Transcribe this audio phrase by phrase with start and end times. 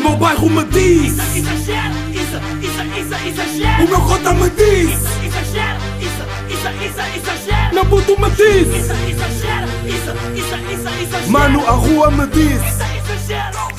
[0.00, 3.84] meu bairro me diz Isso, exagero, isso, isso, isso, exagero.
[3.84, 6.22] O meu cota me diz Isso, exagero, isso,
[6.54, 7.74] isso, isso, exagero.
[7.74, 11.30] Meu puto me diz Isso, exagero, isso, isso, isso, exagero.
[11.30, 12.82] Mano, a rua me diz Isso,
[13.22, 13.70] exagero.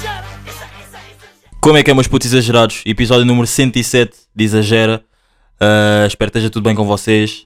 [1.60, 2.81] Como é que é, meus putos exagerados?
[2.85, 5.03] Episódio número 107 de Exagera.
[5.60, 7.46] Ah, espero que esteja tudo bem com vocês.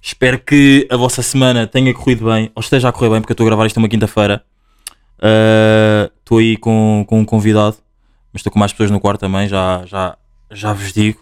[0.00, 3.34] Espero que a vossa semana tenha corrido bem, ou esteja a correr bem, porque eu
[3.34, 4.44] estou a gravar isto uma quinta-feira.
[5.20, 7.78] Ah, Estou aí com, com um convidado,
[8.32, 10.16] mas estou com mais pessoas no quarto também, já, já,
[10.50, 11.20] já vos digo.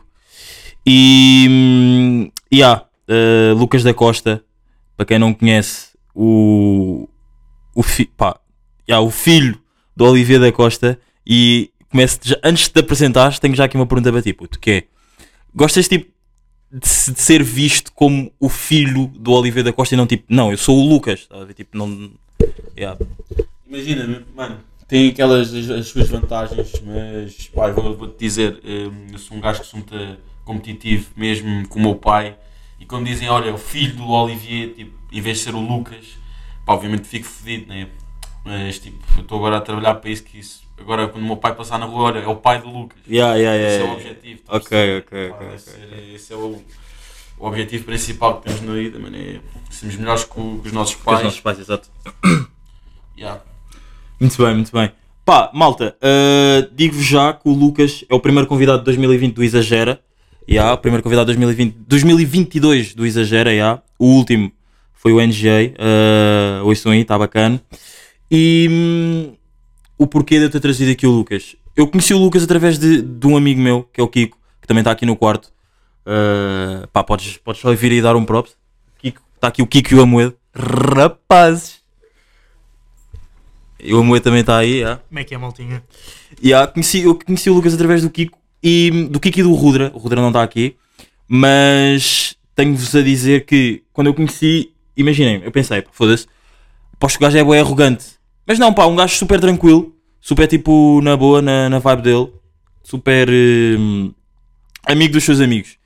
[0.86, 1.46] E.
[1.50, 4.42] hum, yeah, ah, Lucas da Costa,
[4.96, 7.08] para quem não conhece, o.
[7.74, 8.38] O, fi, pá,
[8.88, 9.60] yeah, o filho
[9.94, 10.98] do Olivier da Costa.
[11.26, 14.58] E começo já, antes de te apresentares, tenho já aqui uma pergunta para ti, puto,
[14.58, 14.84] que é:
[15.54, 16.10] gostas tipo
[16.72, 20.24] de, se- de ser visto como o filho do Olivier da Costa e não tipo,
[20.28, 21.54] não, eu sou o Lucas, ver?
[21.54, 22.10] Tipo, não.
[22.76, 22.98] Yeah.
[23.66, 24.58] Imagina, mano,
[24.88, 29.36] tem aquelas as, as suas vantagens, mas pá, eu vou, vou-te dizer, hum, eu sou
[29.36, 32.36] um gajo que sou muito competitivo, mesmo com o meu pai,
[32.78, 36.16] e quando dizem, olha, o filho do Olivier, tipo, em vez de ser o Lucas,
[36.64, 37.88] pá, obviamente fico fedido, né?
[38.44, 40.64] Mas tipo, eu estou agora a trabalhar para isso que isso.
[40.78, 42.98] Agora quando o meu pai passar na rua, olha, é o pai do Lucas.
[43.08, 44.10] Yeah, yeah, Esse é yeah, o yeah.
[44.10, 44.42] objetivo.
[44.46, 45.98] a Ok, ok, Pá, ok, esse, ok.
[45.98, 46.62] é- esse é o,
[47.38, 50.94] o objetivo principal que temos na vida, mano, é sermos melhores que, que os nossos
[50.94, 51.24] Com os pais.
[51.24, 51.88] nossos pais, exato.
[53.18, 53.40] Yeah.
[54.18, 54.90] Muito bem, muito bem.
[55.24, 59.44] Pá, malta, uh, digo-vos já que o Lucas é o primeiro convidado de 2020 do
[59.44, 60.00] Exagera.
[60.48, 63.82] Yeah, o primeiro convidado de 2020, 2022 do Exagera, yeah.
[63.98, 64.52] o último
[64.94, 65.74] foi o NGA.
[65.74, 67.60] Uh, ouçam aí, está bacana.
[68.30, 69.34] E hum,
[69.98, 71.56] o porquê de eu ter trazido aqui o Lucas?
[71.76, 74.66] Eu conheci o Lucas através de, de um amigo meu, que é o Kiko, que
[74.66, 75.52] também está aqui no quarto.
[76.06, 78.56] Uh, pá, podes, podes só vir e dar um props.
[79.02, 80.34] Está aqui o Kiko e o Amoedo.
[80.54, 81.85] Rapazes!
[83.86, 85.00] E o Amoedo também está aí, yeah.
[85.08, 85.80] Como é que é, maltinha?
[86.42, 89.92] Yeah, conheci, eu conheci o Lucas através do Kiko e do Kiko e do Rudra.
[89.94, 90.74] O Rudra não está aqui,
[91.28, 96.26] mas tenho-vos a dizer que quando eu conheci, imaginem, eu pensei, foda-se,
[96.94, 98.06] aposto que o gajo é bué arrogante.
[98.44, 102.32] Mas não, pá, um gajo super tranquilo, super tipo na boa, na, na vibe dele,
[102.82, 104.12] super hum,
[104.84, 105.76] amigo dos seus amigos.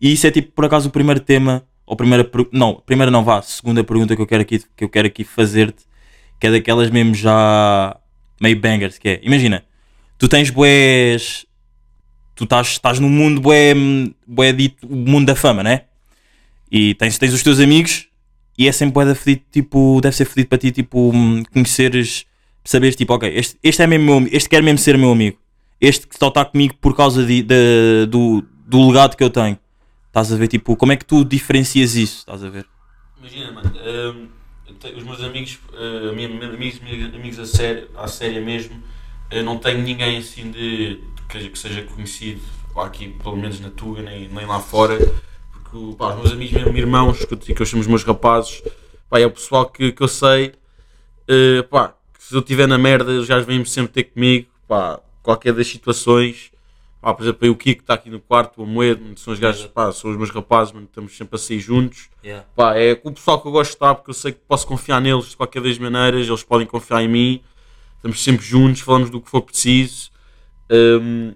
[0.00, 3.42] E isso é tipo por acaso o primeiro tema, ou primeira, não, primeira não vá,
[3.42, 5.87] segunda pergunta que eu quero aqui, que eu quero aqui fazer-te,
[6.38, 7.96] que é daquelas mesmo já
[8.40, 9.64] meio bangers, que é, imagina,
[10.16, 11.46] tu tens boés.
[12.34, 13.74] Tu estás, no mundo bué,
[14.24, 15.82] bué dito, o mundo da fama, né?
[16.70, 18.06] E tens, tens os teus amigos
[18.56, 22.26] e é sempre bué da fedido, tipo, deve ser fedido para ti, tipo, hum, conheceres,
[22.64, 25.36] saberes, tipo, ok, este, este é mesmo meu este quer mesmo ser meu amigo.
[25.80, 29.58] Este que só está comigo por causa de, de- do, do legado que eu tenho.
[30.06, 32.18] Estás a ver, tipo, como é que tu diferencias isso?
[32.18, 32.66] Estás a ver?
[33.18, 34.28] Imagina, mano, te-
[34.96, 36.80] os meus amigos, uh, amigos,
[37.14, 38.82] amigos a sério, à séria mesmo,
[39.30, 42.40] eu não tenho ninguém assim de que, que seja conhecido
[42.76, 44.96] aqui, pelo menos na Tuga, nem, nem lá fora,
[45.52, 48.62] porque pá, os meus amigos, mesmo irmãos, que, eu- que eu chamo os meus rapazes,
[49.10, 50.52] pá, é o pessoal que, que eu sei,
[51.28, 55.52] uh, pá, se eu estiver na merda, eles já vêm sempre ter comigo, pá, qualquer
[55.52, 56.50] das situações.
[57.00, 59.38] Pá, por exemplo, aí o Kiko está aqui no quarto, o Amoedo, mano, são os
[59.38, 62.10] gajos, pá, são os meus rapazes, mano, estamos sempre a sair juntos.
[62.56, 64.66] Pá, é com o pessoal que eu gosto de estar, porque eu sei que posso
[64.66, 67.42] confiar neles de qualquer das maneiras, eles podem confiar em mim,
[67.96, 70.10] estamos sempre juntos, falamos do que for preciso.
[70.70, 71.34] Hum,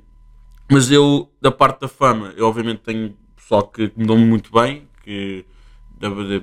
[0.69, 4.51] mas eu, da parte da fama, eu obviamente tenho pessoal que, que me dão muito
[4.53, 5.45] bem, que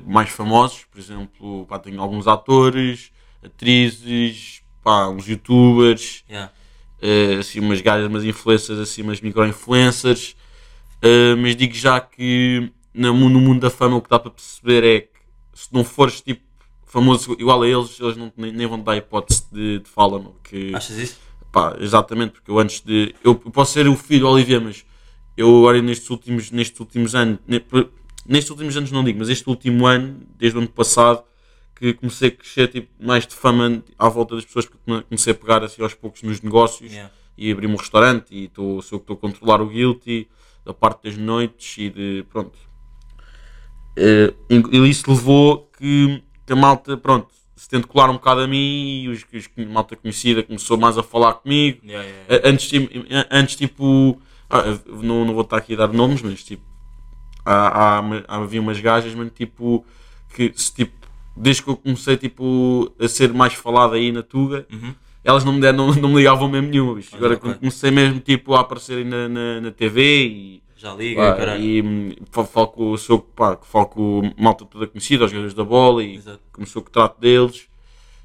[0.05, 3.11] mais famosos, por exemplo, pá, tenho alguns atores,
[3.43, 6.23] atrizes, pá, uns youtubers,
[7.01, 10.35] eh, assim, umas gajas, umas influencers, assim, umas micro-influencers.
[11.01, 14.31] Uh, mas digo já que no mundo, no mundo da fama o que dá para
[14.31, 15.19] perceber é que
[15.53, 16.41] se não fores tipo
[16.85, 20.35] famoso igual a eles, eles não, nem, nem vão dar hipótese de, de fala, meu,
[20.43, 21.17] que, Achas isso?
[21.51, 23.15] pá, exatamente, porque eu antes de.
[23.23, 24.83] Eu, posso ser o filho do Olivier, mas
[25.37, 27.39] eu agora nestes últimos, nestes últimos anos,
[28.25, 31.23] nestes últimos anos não digo, mas este último ano, desde o ano passado,
[31.79, 35.31] que comecei a crescer tipo, mais de fama à volta das pessoas, porque come- comecei
[35.31, 37.09] a pegar assim aos poucos nos negócios Yeah.
[37.37, 40.27] e abri um restaurante e estou, sou estou a controlar o Guilty,
[40.65, 42.57] da parte das noites e de pronto.
[43.95, 48.47] Eh, e isso levou que, que a malta, pronto, se tente colar um bocado a
[48.47, 51.79] mim e os, os, a malta conhecida começou mais a falar comigo.
[51.85, 52.49] Yeah, yeah, yeah.
[52.49, 52.93] Antes, tipo-
[53.31, 54.63] antes tipo, ah,
[55.01, 56.63] não, não vou estar aqui a dar nomes, mas tipo,
[57.45, 59.85] há, há, havia umas gajas, mano, tipo,
[60.33, 60.98] que se tipo,
[61.39, 64.93] desde que eu comecei tipo, a ser mais falado aí na Tuga, Uhum.
[65.23, 66.95] elas não me, deram, não, não me ligavam mesmo nenhuma.
[66.95, 67.15] bicho.
[67.15, 67.53] Agora ok.
[67.55, 70.63] comecei mesmo tipo, a aparecer aí na, na, na TV e.
[70.77, 71.61] Já liga, pá, caralho.
[71.61, 75.65] e hum, fa- falo com, sou, pá, falo com malta toda conhecida, os jogadores da
[75.65, 76.39] bola e Exato.
[76.53, 77.67] começou com o trato deles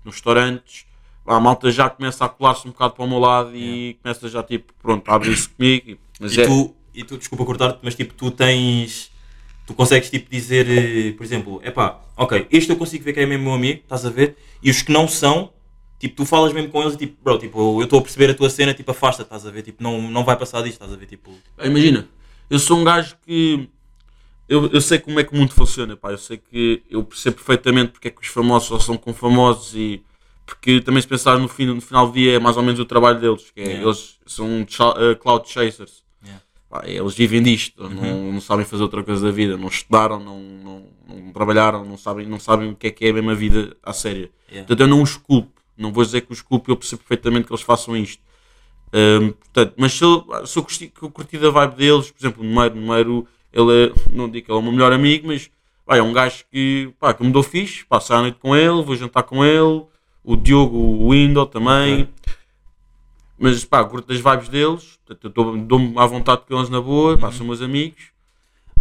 [0.05, 0.85] nos restaurantes.
[1.27, 4.41] a malta já começa a colar-se um bocado para o meu lado e começa já
[4.43, 5.91] tipo, pronto, a abrir-se comigo.
[5.91, 9.11] e- Mas E é, tu, e tu, desculpa cortar-te, mas tipo, tu tens.
[9.67, 13.27] Tu consegues tipo dizer, eh, por exemplo, epá, ok, este eu consigo ver que é
[13.27, 14.37] mesmo meu amigo, estás a ver?
[14.63, 15.53] E os que não são,
[15.99, 18.35] tipo, tu falas mesmo com eles e tipo, bro, tipo, eu estou a perceber a
[18.35, 19.63] tua cena, tipo, afasta, estás a ver?
[19.63, 21.07] Tipo, não, não vai passar disto, estás a ver?
[21.07, 22.07] Tipo, Pá, Imagina,
[22.51, 23.69] eu sou um gajo que.
[24.47, 26.11] Eu, eu sei como é que o mundo funciona, pá.
[26.11, 29.75] Eu sei que eu percebo perfeitamente porque é que os famosos só são com famosos
[29.75, 30.03] e.
[30.45, 32.85] Porque também se pensar no, fim, no final do dia é mais ou menos o
[32.85, 33.85] trabalho deles, que é, Yeah.
[33.87, 34.67] eles são
[34.99, 36.04] eh, cloud chasers.
[36.75, 40.41] Pá, eles vivem disto, não, não sabem fazer outra coisa da vida, não estudaram, não,
[40.41, 43.93] não, não trabalharam, não sabem, não sabem o que é que é a vida à
[43.93, 44.29] séria.
[44.49, 44.67] Yeah.
[44.67, 47.53] Portanto, eu não os culpo, não vou dizer que os culpo, eu percebo perfeitamente que
[47.53, 48.21] eles façam isto.
[48.93, 52.21] Hum, portanto, mas se eu, se eu curti, que eu curti da vibe deles, por
[52.21, 55.29] exemplo, o Numeiro, Numeiro, ele é, não digo que ele é o meu melhor amigo,
[55.29, 55.49] mas
[55.87, 58.83] pá, é um gajo que, pá, que me dou fixe, passo a noite com ele,
[58.83, 59.85] vou jantar com ele,
[60.25, 62.09] o Diogo, o Window também.
[63.39, 64.99] Mas pá, curto das vibes deles,
[65.67, 68.05] dou-me à vontade com eles na boa, pá, são meus amigos.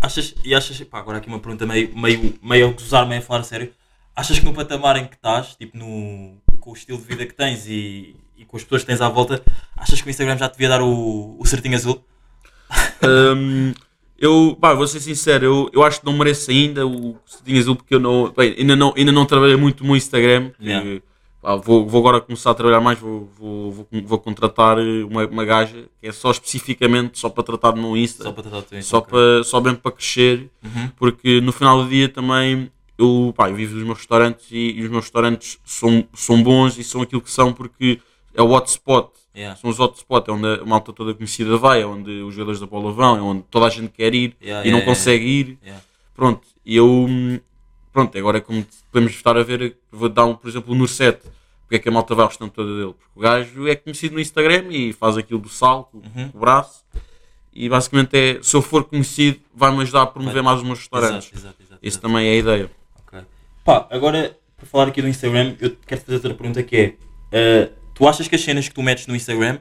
[0.02, 3.24] achas, e achas, pá, agora aqui uma pergunta meio, meio, meio a gozar, meio a
[3.24, 3.74] falar sério,
[4.16, 7.34] achas que no patamar em que estás, tipo, no, com o estilo de vida que
[7.34, 9.44] tens e, e com as pessoas que tens à volta,
[9.76, 12.04] achas que o Instagram já te devia dar o, o certinho azul?
[13.04, 13.74] Hum,
[14.18, 17.76] eu, pá, vou ser sincero, eu, eu acho que não mereço ainda o Cedinho Azul
[17.76, 20.52] porque eu não, bem, ainda não, ainda não trabalhei muito no Instagram.
[20.62, 21.02] Yeah.
[21.44, 25.46] Pá, vou, vou agora começar a trabalhar mais, vou, vou, vou, vou contratar uma, uma
[25.46, 28.98] gaja que é só especificamente só para tratar no Insta, Só para tratar teu só,
[29.00, 29.12] ok.
[29.12, 30.90] para, só mesmo para crescer, Uhum.
[30.96, 34.84] porque no final do dia também eu, pá, eu vivo dos meus restaurantes e, e
[34.84, 38.00] os meus restaurantes são, são bons e são aquilo que são porque
[38.34, 39.10] é o hotspot.
[39.36, 39.60] Yeah.
[39.60, 42.68] São os hotspots, é onde a malta toda conhecida vai, é onde os jogadores da
[42.68, 45.58] bola vão, é onde toda a gente quer ir Yeah, e não yeah, consegue ir.
[46.16, 47.08] Pronto, e eu.
[47.94, 51.20] Pronto, agora é como podemos estar a ver, vou dar um, por exemplo, o Nurset.
[51.62, 52.94] Porque é que a malta vai ao restaurante toda dele?
[52.94, 56.30] Porque o gajo é conhecido no Instagram e faz aquilo do sal com, Uhum.
[56.34, 56.84] o braço.
[57.54, 61.28] E basicamente é, se eu for conhecido, vai-me ajudar a promover mais os meus restaurantes.
[61.32, 62.72] Exato, exato, exato, Isso também é a ideia.
[63.08, 63.20] Ok.
[63.64, 66.96] Pá, agora, para falar aqui do Instagram, eu quero fazer outra pergunta que é:
[67.32, 69.60] eh, tu achas que as cenas que tu metes no Instagram,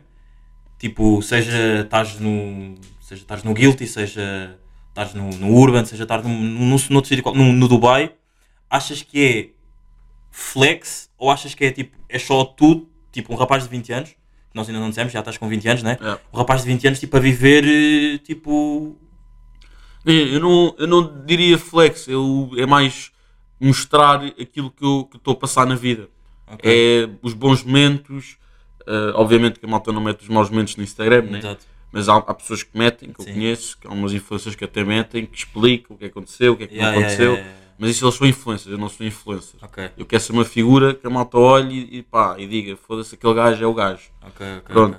[0.78, 4.56] tipo, seja estás no, seja estás no Guilty, seja
[4.88, 8.12] estás no, no Urban, seja estás outro sítio, qual- no, no Dubai,
[8.72, 9.48] achas que é
[10.30, 14.08] flex ou achas que é tipo, é só tu, tipo, um rapaz de 20 anos,
[14.10, 14.16] que
[14.56, 15.98] nós ainda não dissemos, já estás com 20 anos, né?
[16.00, 16.18] É.
[16.32, 18.96] Um rapaz de 20 anos, tipo, a viver, eh, tipo,
[20.04, 23.12] Eu não, eu não diria flex, eu, é mais
[23.60, 26.08] mostrar aquilo que eu estou a passar na vida.
[26.46, 26.60] ok.
[26.64, 28.36] É os bons momentos.
[28.86, 31.38] eh, obviamente que a malta não mete os maus momentos no Instagram, né?
[31.38, 31.64] Exato.
[31.92, 33.34] mas há, há pessoas que metem, que eu Sim.
[33.34, 36.64] conheço, que há umas influências que até metem, que explicam o que aconteceu, o que
[36.64, 37.32] é que Yeah, não aconteceu.
[37.34, 37.61] yeah, yeah.
[37.78, 39.58] Mas isso eles são influencers, eu não sou influencer.
[39.62, 43.14] Ok, Eu quero ser uma figura que a malta olhe e, pá, e diga: foda-se,
[43.14, 44.10] aquele gajo é o gajo.
[44.22, 44.62] ok, ok.
[44.74, 44.98] Pronto.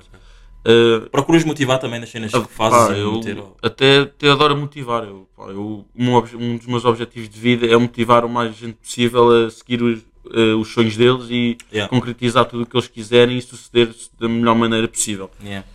[0.65, 4.55] Eh, Procuras motivar também nas cenas que Pá, fazes e eu meter até, até adoro
[4.55, 5.03] motivar.
[5.03, 8.75] Eu, pá, eu- um, um dos meus objetivos de vida é motivar o mais gente
[8.75, 9.99] possível a seguir os,
[10.33, 11.89] eh, os sonhos deles e Yeah.
[11.89, 15.29] concretizar tudo o que eles quiserem e suceder da melhor maneira possível.
[15.43, 15.67] Yeah.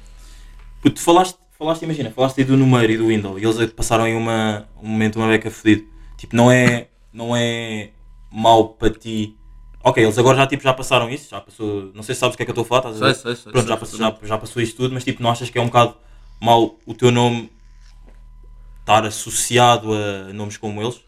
[0.82, 4.04] Puto, tu falaste, falaste, imagina, falaste aí do número e do Windows e eles passaram
[4.04, 5.86] aí uma, um momento, uma beca fodido.
[6.18, 7.90] Tipo, não é, não é
[8.30, 9.34] mau para ti.
[9.82, 11.90] Ok, eles agora já, tipo, já passaram isso, já passou.
[11.94, 13.14] Não sei se sabes o que é que eu estou a falar, estás a ver?
[13.14, 15.48] Sei, sei, sei, Pronto, já, passou, já, já passou isso tudo, mas tipo, não achas
[15.48, 15.94] que é um bocado
[16.40, 17.50] mau o teu nome
[18.80, 21.00] estar associado a nomes como eles?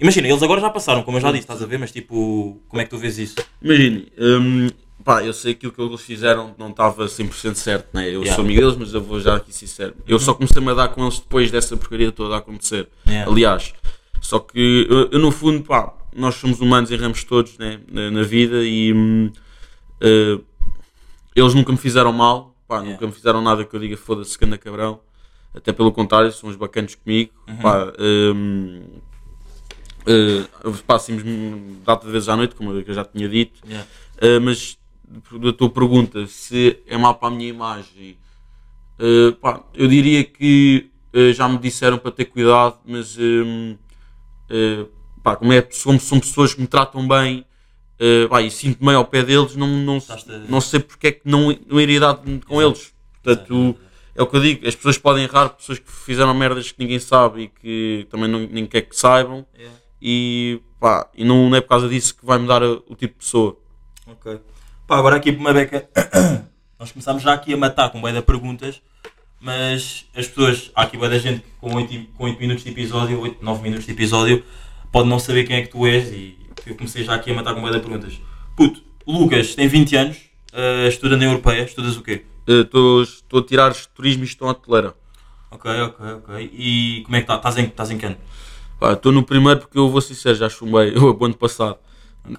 [0.00, 2.80] Imagina, eles agora já passaram, como eu já disse, estás a ver, mas tipo, como
[2.80, 3.36] é que tu vês isso?
[3.60, 4.68] Imagine, hum,
[5.04, 8.06] pá, eu sei que aquilo que eles fizeram não estava 100% certo, né?
[8.08, 8.34] Eu Yeah.
[8.34, 9.94] sou amigo deles, mas eu vou já aqui sincero.
[10.06, 12.88] Eu só comecei-me a dar com eles depois dessa porcaria toda a acontecer.
[13.08, 13.30] Yeah.
[13.30, 13.72] Aliás,
[14.20, 18.10] só que eu, eu, no fundo, pá, nós somos humanos e erramos todos né, na,
[18.10, 19.30] na vida e hum,
[20.00, 20.38] eh,
[21.34, 22.92] eles nunca me fizeram mal, pá, Yeah.
[22.92, 25.00] nunca me fizeram nada que eu diga foda-se, cana cabrão.
[25.54, 27.32] Até pelo contrário, são uns bacanos comigo.
[27.48, 27.56] Uhum.
[27.56, 28.82] Pá, hum,
[30.06, 30.46] eh,
[30.86, 31.22] passamos
[31.84, 33.60] data de vezes à noite, como eu já tinha dito.
[33.66, 33.86] Yeah.
[34.22, 34.78] Uh, mas
[35.48, 38.16] a tua pergunta se é mal para a minha imagem,
[38.98, 43.76] uh, pá, eu diria que uh, já me disseram para ter cuidado, mas um,
[44.50, 44.88] uh,
[45.22, 47.44] pá, como, é, como são pessoas que me tratam bem
[48.00, 49.98] uh, pá, e sinto-me bem ao pé deles, não, não,
[50.48, 52.92] não sei porque é que não, não iria dar com eles.
[53.22, 53.76] Portanto,
[54.14, 56.98] é o que eu digo, as pessoas podem errar, pessoas que fizeram merdas que ninguém
[56.98, 59.46] sabe e que também não, ninguém quer que saibam.
[59.56, 59.78] Yeah.
[60.00, 63.24] E, pá, e não, não é por causa disso que vai mudar o tipo de
[63.24, 63.56] pessoa.
[64.06, 64.40] Ok.
[64.86, 65.88] Pá, agora aqui uma beca.
[66.78, 68.80] Nós começámos já aqui a matar com bem de perguntas,
[69.40, 72.70] mas as pessoas, há aqui bem da gente que com 8, com 8 minutos de
[72.70, 74.44] episódio, 8, 9 minutos de episódio,
[74.90, 77.54] pode não saber quem é que tu és e eu comecei já aqui a matar
[77.54, 78.20] com de perguntas.
[78.56, 80.16] Puto, Lucas tem 20 anos,
[80.52, 82.24] eh, estuda na Europeia, estudas o quê?
[82.46, 83.04] Estou
[83.40, 84.94] a tirar turismo e gestão hoteleira.
[85.50, 86.50] Ok, ok, ok.
[86.52, 87.36] E como é que está?
[87.36, 88.16] Estás em, estás em que ano?
[88.92, 91.78] Estou no primeiro porque eu vou sincero, já chumbei o ano passado.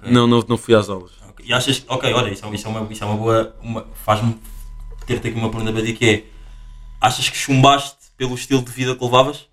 [0.04, 1.12] Não, não, não fui às aulas.
[1.28, 1.44] Ok.
[1.48, 4.36] E achas, ok, olha, isso é, isso é uma, isso é uma boa, uma- faz-me
[5.06, 6.24] ter-te aqui uma pergunta para ti que é,
[7.00, 9.48] achas que chumbaste pelo estilo de vida que levavas?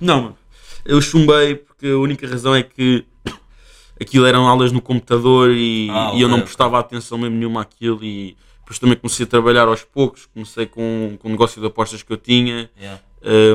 [0.00, 0.38] Não, mano.
[0.84, 3.04] Eu chumbei porque a única razão é que
[4.00, 8.04] aquilo eram aulas no computador e, Ah, e eu não prestava atenção mesmo nenhuma àquilo
[8.04, 12.02] e depois também comecei a trabalhar aos poucos, comecei com, com o negócio de apostas
[12.02, 13.00] que eu tinha, Yeah.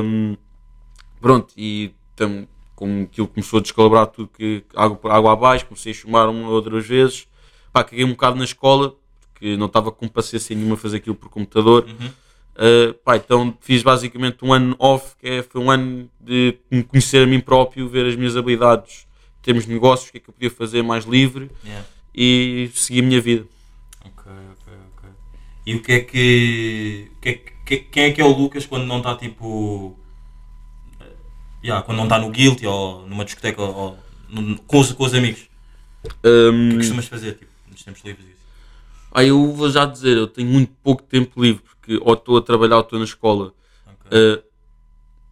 [0.02, 0.36] hum,
[1.20, 5.92] pronto, e tam, como aquilo começou a descalabrar tudo que água, por água abaixo, comecei
[5.92, 7.28] a chumar uma ou outras vezes,
[7.72, 8.94] pá, caguei um bocado na escola,
[9.34, 12.10] porque não estava com paciência nenhuma a fazer aquilo por computador, Uhum.
[12.56, 16.84] Uh, pá, então fiz basicamente um ano off, que é, foi um ano de me
[16.84, 19.08] conhecer a mim próprio, ver as minhas habilidades
[19.40, 21.84] em termos de negócios, o que é que eu podia fazer mais livre Yeah.
[22.14, 23.44] e seguir a minha vida.
[24.04, 24.22] Ok,
[24.52, 25.08] ok, ok.
[25.66, 28.28] E o que é que, o que, é que- que- quem é que é o
[28.32, 29.98] Lucas quando não está tipo,
[31.00, 31.04] eh,
[31.64, 33.98] yeah, quando não está no guilty ou numa discoteca ou, ou
[34.28, 35.48] no- com, os, com os amigos?
[36.04, 38.26] O que Um, é que costumas fazer, tipo, nos tempos livres?
[39.14, 42.42] Aí eu vou já dizer, eu tenho muito pouco tempo livre, porque ou estou a
[42.42, 43.54] trabalhar ou estou na escola.
[43.86, 44.18] Ok.
[44.18, 44.42] Uh,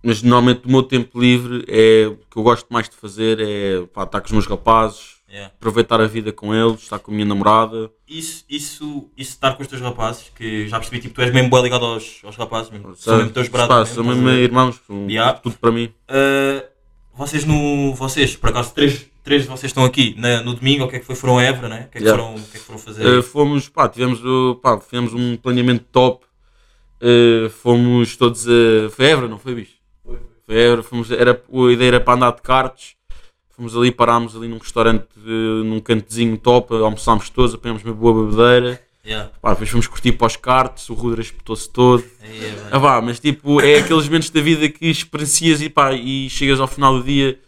[0.03, 3.87] mas normalmente o meu tempo livre é o que eu gosto mais de fazer é
[3.93, 5.51] pá, estar com os meus rapazes, Yeah.
[5.59, 7.91] aproveitar a vida com eles, estar com a minha namorada.
[8.07, 11.49] Isso, isso, isso estar com os teus rapazes, que já percebi, tipo, tu és mesmo
[11.49, 12.95] bem ligado aos, aos rapazes, mesmo.
[12.97, 13.49] São mesmo teus.
[13.49, 15.33] Pá, mesmo, são mesmo irmãos, Yeah.
[15.41, 15.87] tudo para mim.
[16.07, 16.72] Uh,
[17.15, 17.95] vocês no.
[17.95, 20.99] Vocês, por acaso, três, três de vocês estão aqui na- no domingo, o que é
[20.99, 21.15] que foi?
[21.15, 21.87] Foram a Évora, né?
[21.87, 22.23] O que é que, Yeah.
[22.23, 23.07] foram, o que, é que foram fazer?
[23.07, 24.21] Uh, fomos, pá, tivemos,
[24.61, 26.25] pá, fizemos um planeamento top.
[27.01, 28.91] Uh, fomos todos a.
[28.91, 29.75] Foi Évora, não foi, bicho?
[30.47, 32.95] Foi Évora, fomos, era, a ideia era para andar de karts.
[33.51, 38.25] Fomos ali, parámos ali num restaurante, uh, num cantezinho top, almoçámos todos, apanhámos uma boa
[38.25, 38.81] bebedeira.
[39.05, 39.31] Yeah.
[39.41, 42.05] Pá, depois fomos curtir para os karts, o Rudra espetou-se todo.
[42.23, 42.69] Aí é.
[42.71, 46.61] Ah, vá, mas tipo, é aqueles momentos da vida que experiencias e, pá, e chegas
[46.61, 47.39] ao final do dia.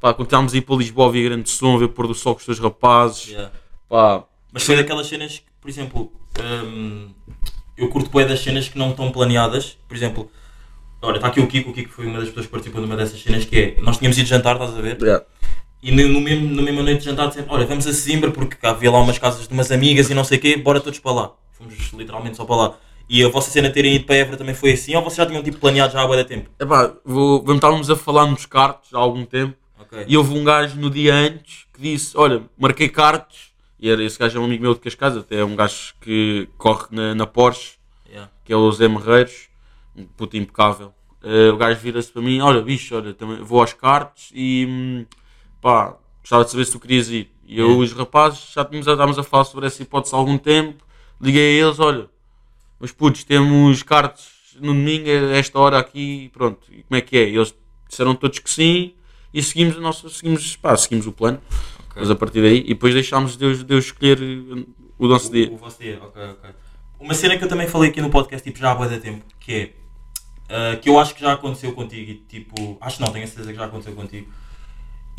[0.00, 2.40] Pá, quando estávamos a ir para Lisboa, ouvir grande som, ver pôr do sol com
[2.40, 3.28] os teus rapazes.
[3.28, 3.52] Yeah.
[3.88, 7.08] Pá, Mas foi daquelas cenas que, por exemplo, hum,
[7.76, 9.76] eu curto bem das cenas que não estão planeadas.
[9.88, 10.30] Por exemplo,
[11.02, 12.96] olha, está aqui o Kiko, o Kiko foi uma das pessoas que participou de uma
[12.96, 14.96] dessas cenas que é, nós tínhamos ido jantar, estás a ver?
[15.02, 15.24] yeah.
[15.82, 18.56] E no, no mesmo, na mesma noite de jantar dissemos, olha, vamos a Sesimbra porque
[18.66, 21.12] havia lá umas casas de umas amigas e não sei o quê, bora todos para
[21.12, 21.32] lá.
[21.52, 22.76] Fomos literalmente só para lá.
[23.08, 25.42] E a vossa cena terem ido para Évora também foi assim, ou vocês já tinham
[25.42, 26.50] tipo planeado já há bué de tempo?
[26.60, 30.04] Epá, vou, vamos- estávamos a falar nos cartos há algum tempo Ok.
[30.06, 33.50] e houve um gajo no dia antes que disse: Olha, marquei cartos.
[33.82, 36.46] E era, esse gajo é um amigo meu de Cascais, até é um gajo que
[36.58, 38.30] corre na, na Porsche, Yeah.
[38.44, 39.48] que é o Zé Marreiros,
[39.96, 40.92] um puto impecável.
[41.24, 45.06] Eh, o gajo vira-se para mim: Olha, bicho, olha, também vou aos cartos e hum,
[45.60, 47.30] pá, gostava de saber se tu querias ir.
[47.46, 50.38] E eu e os rapazes já tínhamos, estávamos a falar sobre essa hipótese há algum
[50.38, 50.84] tempo.
[51.20, 52.08] Liguei a eles: Olha,
[52.78, 54.28] mas putos, temos cartas
[54.60, 56.60] no domingo, a esta hora aqui, e pronto.
[56.70, 57.28] E como é que é?
[57.28, 57.54] E eles
[57.88, 58.94] disseram todos que sim
[59.32, 61.40] e seguimos, a nossa, seguimos, pá, seguimos o plano.
[61.90, 62.02] Ok.
[62.02, 64.64] Mas a partir daí, e depois deixámos Deus, Deus escolher eh,
[64.98, 65.50] o nosso dia.
[65.50, 66.50] O, o vosso dia, ok, ok.
[66.98, 69.52] Uma cena que eu também falei aqui no podcast, tipo, já há de tempo, que
[69.52, 69.72] é,
[70.50, 73.52] ah, que eu acho que já aconteceu contigo, e tipo, acho não, tenho a certeza
[73.52, 74.28] que já aconteceu contigo,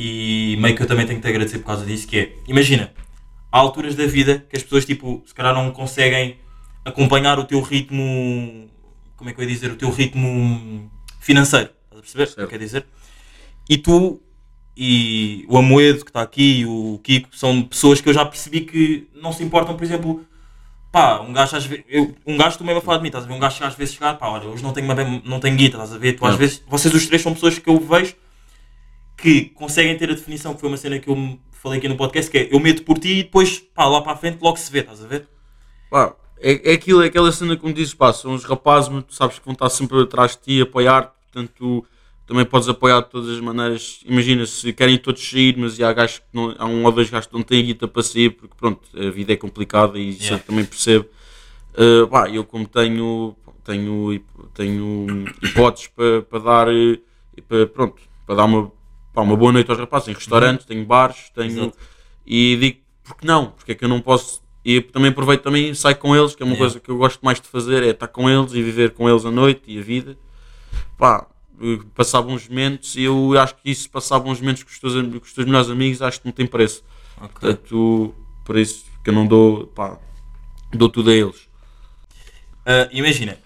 [0.03, 2.91] e meio que eu também tenho que te agradecer por causa disso, que é, imagina,
[3.51, 6.38] há alturas da vida que as pessoas, tipo, se calhar não conseguem
[6.84, 8.67] acompanhar o teu ritmo,
[9.15, 10.89] como é que eu ia dizer, o teu ritmo
[11.20, 12.60] financeiro, estás a perceber o que eu Certo.
[12.60, 12.86] dizer?
[13.70, 14.20] E tu
[14.75, 18.62] e o Amoedo que está aqui, e o Kiko, são pessoas que eu já percebi
[18.62, 20.25] que não se importam, por exemplo,
[20.91, 23.25] pá, um gajo às vezes, eu, um gajo tu mesmo a falar de mim, estás
[23.25, 23.36] a ver?
[23.36, 25.77] Um gajo que às vezes chegar, pá, olha, hoje não tenho, uma, não tenho guita,
[25.77, 26.13] estás a ver?
[26.13, 28.15] Tu às vezes, vocês os três são pessoas que eu vejo
[29.21, 32.29] que conseguem ter a definição, que foi uma cena que eu falei aqui no podcast,
[32.29, 34.71] que é eu meto por ti e depois, pá, lá para a frente logo se
[34.71, 35.27] vê, estás a ver?
[35.89, 39.13] Pá, é, é aquilo, é aquela cena como dizes, pá, são os rapazes, mas tu
[39.13, 41.85] sabes que vão estar sempre atrás de ti, apoiar-te, portanto tu
[42.25, 43.99] também podes apoiar de todas as maneiras.
[44.05, 47.33] Imagina, se querem todos sair, mas há, gajos não, há um ou dois gajos que
[47.33, 50.37] não têm guita para sair, porque pronto, a vida é complicada e isso Yeah.
[50.41, 51.05] eu também percebo.
[51.73, 53.35] Uh, pá, eu como tenho,
[53.65, 54.21] tenho,
[54.53, 56.99] tenho hipóteses para, para dar, eh,
[57.47, 58.71] para, pronto, para dar uma,
[59.13, 61.77] pá, uma boa noite aos rapazes, em restaurantes, tenho bares, tenho, Exato.
[62.25, 63.47] e digo, porque não?
[63.51, 66.43] Porque é que eu não posso e também aproveito também e saio com eles, que
[66.43, 66.69] é uma Yeah.
[66.69, 69.25] coisa que eu gosto mais de fazer, é estar com eles e viver com eles
[69.25, 70.15] a noite e a vida.
[70.97, 71.25] Pá,
[71.95, 75.17] passar bons momentos e eu acho que isso, passar bons momentos com os teus, com
[75.25, 76.83] os teus melhores amigos, acho que não tem preço.
[77.17, 77.29] Ok.
[77.31, 78.15] Portanto,
[78.45, 79.97] por isso que eu não dou, pá,
[80.71, 81.49] dou tudo a eles.
[82.65, 83.37] Ah, imagina,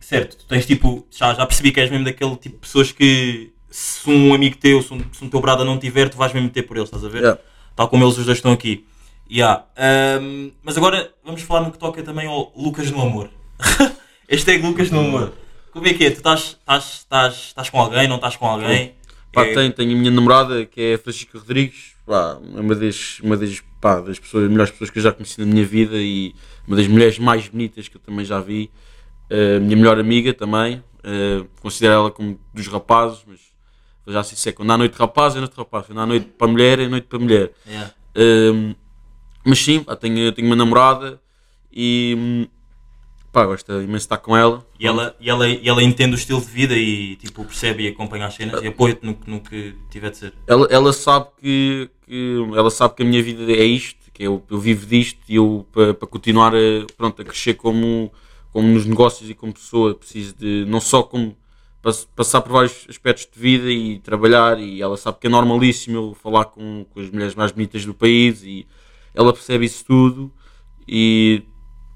[0.00, 3.52] certo, tu tens tipo, já, já percebi que és mesmo daquele tipo de pessoas que
[3.70, 6.48] se um amigo teu, se um, se um teu brada não tiver, tu vais mesmo
[6.50, 7.18] ter por eles, estás a ver?
[7.22, 7.40] Yeah.
[7.76, 8.86] Tal como eles os dois estão aqui.
[9.30, 9.64] Yeah.
[9.76, 13.30] Ahm, mas agora vamos falar no que toca também ao Lucas no Amor.
[14.28, 15.32] Hashtag Lucas no Amor.
[15.72, 16.10] Como é que é?
[16.10, 18.94] Tu estás, estás, estás, estás com alguém, não estás com alguém?
[19.32, 22.74] Pá, É- tenho, tenho a minha namorada que é a Francisca Rodrigues, pá, é uma
[22.74, 25.96] das, uma das, pá, das pessoas, melhores pessoas que eu já conheci na minha vida
[25.96, 26.34] e
[26.66, 28.70] uma das mulheres mais bonitas que eu também já vi.
[29.30, 33.38] A minha melhor amiga também, eh, considero ela como dos rapazes, mas
[34.12, 36.06] já sei se é quando há noite de rapaz é noite de rapaz, quando há
[36.06, 37.52] noite para mulher é noite para mulher.
[37.66, 37.92] Yeah.
[38.16, 38.74] Um,
[39.44, 41.20] mas sim, pá, tenho, tenho uma namorada
[41.72, 42.46] e hum,
[43.32, 44.66] pá, gosto imenso de estar com ela.
[44.78, 47.88] E ela, e, ela, e ela entende o estilo de vida e tipo, percebe e
[47.88, 50.34] acompanha as cenas e apoia-te no, que- no que tiver de ser.
[50.46, 54.42] Ela, ela sabe que, que ela sabe que a minha vida é isto, que eu,
[54.50, 56.58] eu vivo disto e eu para para continuar a,
[56.96, 58.12] pronto, a crescer como,
[58.52, 61.36] como nos negócios e como pessoa preciso de não só como
[62.14, 66.16] passar por vários aspectos de vida e trabalhar e ela sabe que é normalíssimo eu
[66.22, 68.66] falar com, com as mulheres mais bonitas do país e
[69.14, 70.32] ela percebe isso tudo
[70.86, 71.42] e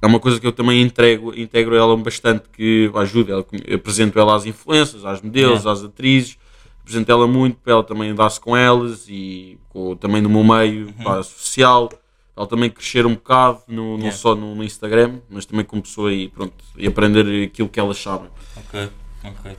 [0.01, 4.35] é uma coisa que eu também entrego, integro ela bastante que ajuda, ela, apresento ela
[4.35, 5.71] às influências, às modelos, Yeah.
[5.73, 6.37] às atrizes,
[6.81, 10.93] apresento ela muito para ela também dar-se com elas e com, também no meu meio
[11.05, 11.89] pá, social,
[12.37, 14.17] ela também crescer um bocado, no, não Yeah.
[14.17, 17.99] só no, no Instagram, mas também como pessoa e pronto, e aprender aquilo que elas
[17.99, 18.29] sabem.
[18.57, 18.89] Ok,
[19.25, 19.57] ok.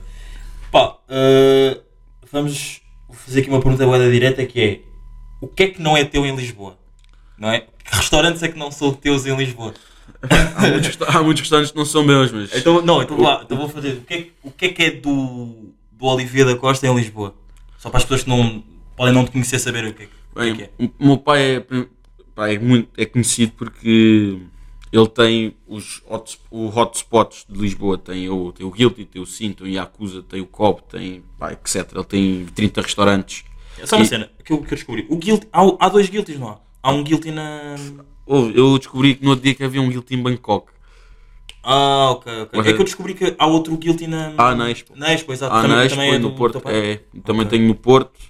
[0.74, 1.80] Pá, eh,
[2.32, 2.80] vamos
[3.12, 4.80] fazer aqui uma pergunta boa direta que é
[5.40, 6.76] o que é que não é teu em Lisboa?
[7.38, 7.60] Não é?
[7.60, 9.72] Que restaurantes é que não são teus em Lisboa?
[10.56, 13.42] Há muitos, há muitos restaurantes que não são meus, mas Então, não, então vou lá,
[13.44, 13.92] então vou fazer.
[13.98, 16.92] O que é, que- o que, é que é do, do Oliveira da Costa em
[16.96, 17.32] Lisboa?
[17.78, 18.64] Só para as pessoas que não
[18.96, 20.90] podem não te conhecer saber o que é, que- o que, é que é.
[20.98, 21.64] o meu pai é,
[22.34, 24.40] pá, é, muito, é conhecido porque
[24.96, 27.98] ele tem os hot, o hotspots de Lisboa.
[27.98, 31.22] Tem o, tem o Guilty, tem o Cinto, tem o Yakuza, tem o Cobb, tem
[31.38, 31.90] pá, etc.
[31.94, 33.44] Ele tem 30 restaurantes.
[33.78, 35.06] É só uma E- cena que eu, que eu descobri.
[35.10, 36.58] O guilty, há, há dois guilties, não há?
[36.82, 37.74] Há um guilty na.
[38.26, 40.72] Eu descobri que no outro dia que havia um Guilty em Bangkok.
[41.62, 42.50] Ah, ok, ok.
[42.58, 44.32] Mas É é- que eu descobri que há outro guilty na.
[44.38, 44.92] Ah, na Expo.
[44.96, 45.54] Na Expo, exato.
[45.54, 46.62] Ah, também, na Expo também é no do Porto.
[46.66, 47.58] É, também Ok.
[47.58, 48.20] tenho no Porto.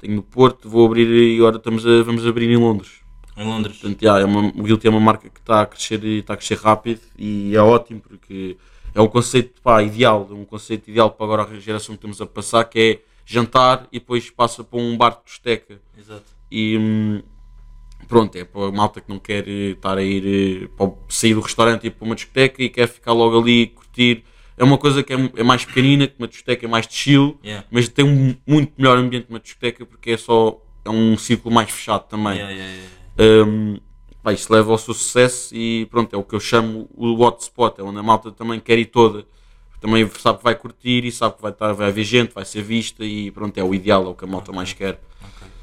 [0.00, 2.90] Tenho no Porto, vou abrir e agora estamos a, vamos abrir em Londres.
[3.38, 3.76] Em Londres.
[3.78, 6.34] Portanto, já, é uma, o Guilty é uma marca que está a crescer e está
[6.34, 8.56] a crescer rápido e é ótimo porque
[8.94, 12.20] é um conceito pá, ideal, é um conceito ideal para agora a geração que estamos
[12.20, 15.80] a passar, que é jantar e depois passa para um bar de discoteca.
[15.96, 16.24] Exato.
[16.50, 17.22] E hum,
[18.08, 21.34] pronto, é para a malta que não quer eh, estar a ir eh, para sair
[21.34, 24.24] do restaurante e ir para uma discoteca e quer ficar logo ali curtir.
[24.56, 27.38] É uma coisa que é, é mais pequenina, que uma discoteca é mais de chill,
[27.44, 27.64] Yeah.
[27.70, 31.54] mas tem um muito melhor ambiente que uma discoteca porque é só é um círculo
[31.54, 32.34] mais fechado também.
[32.34, 32.97] Yeah, yeah, yeah.
[33.18, 33.78] Um,
[34.22, 37.82] pá, isso leva ao sucesso e pronto, é o que eu chamo o hotspot, é
[37.84, 39.24] onde a malta também quer ir toda.
[39.80, 42.62] Também sabe que vai curtir e sabe que vai, estar, vai haver gente, vai ser
[42.62, 45.00] vista e pronto, é o ideal, é o que a malta mais quer.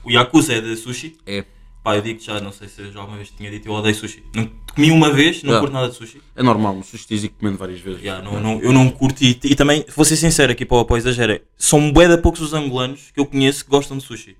[0.03, 1.17] O Yakuza é de sushi?
[1.25, 1.43] É,
[1.83, 4.23] Pá, eu digo já, não sei se já alguma vez tinha dito, eu odeio sushi.
[4.33, 5.59] Não, comi uma vez, não Yeah.
[5.59, 6.19] curto nada de sushi.
[6.35, 8.01] é normal, mas sushi e comendo várias vezes.
[8.01, 10.79] Yeah, não, não- eu não curto e, e também, vou ser sincero aqui para o
[10.79, 14.35] apoio exagero, são bué de poucos os angolanos que eu conheço que gostam de sushi.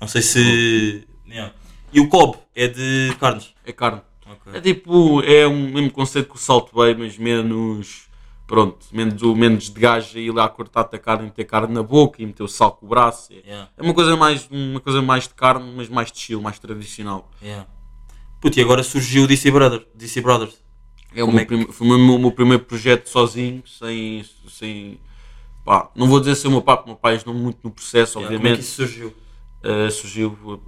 [0.00, 1.04] Não sei se...
[1.28, 1.52] Yeah.
[1.92, 3.54] E o Cobb é de carnes.
[3.64, 4.00] É carne.
[4.26, 4.52] Ok.
[4.54, 8.08] É tipo, é o mesmo conceito que o Salt Bay, mas menos,
[8.46, 12.22] pronto, menos, menos de gajo ir lá cortar-te a carne e meter carne na boca
[12.22, 13.32] e meter o sal com o braço.
[13.32, 16.40] É, Yeah, é uma coisa mais, uma coisa mais de carne, mas mais de estilo,
[16.42, 17.28] mais tradicional.
[17.42, 17.66] yeah.
[18.40, 20.54] Puto, e agora surgiu o DC, Brother, DC Brothers.
[21.14, 25.00] É o meu é que- foi o meu, meu primeiro projeto sozinho, sem, sem
[25.64, 27.70] pá, não vou dizer ser o meu pai, porque o meu pai ajudou muito no
[27.70, 28.60] processo, Yeah, como é que obviamente.
[28.60, 29.14] isso surgiu?
[29.62, 30.62] Uh, surgiu,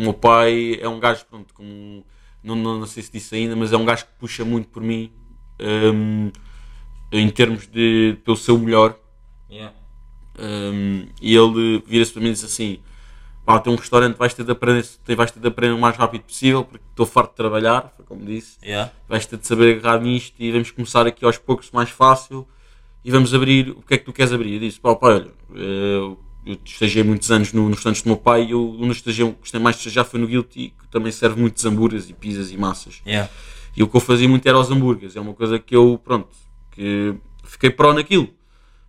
[0.00, 2.04] o meu pai é um gajo, pronto, como,
[2.42, 4.82] não, não, não sei se disse ainda, mas é um gajo que puxa muito por
[4.82, 5.12] mim,
[5.60, 6.30] um,
[7.12, 8.98] em termos de, pelo seu melhor,
[9.50, 9.74] Yeah.
[10.38, 12.78] um, e ele vira-se para mim e diz assim:
[13.44, 14.84] pá, tem um restaurante, vais ter de aprender,
[15.16, 18.24] vais ter de aprender o mais rápido possível, porque estou farto de trabalhar, foi como
[18.24, 18.92] disse Yeah.
[19.08, 22.46] vais ter de saber agarrar nisto e vamos começar aqui aos poucos mais fácil
[23.04, 24.54] e vamos abrir o que é que tu queres abrir.
[24.54, 28.16] Eu disse, pá, pá, olha, eh, eu estagiei muitos anos no, nos restaurantes do meu
[28.16, 31.12] pai e eu, um dos que gostei mais de estagiar foi no Guilty, que também
[31.12, 33.02] serve muitos hambúrgueres e pizzas e massas.
[33.06, 33.30] Yeah.
[33.76, 36.28] E o que eu fazia muito era os hambúrgueres, é uma coisa que eu, pronto,
[36.72, 38.28] que fiquei pró naquilo.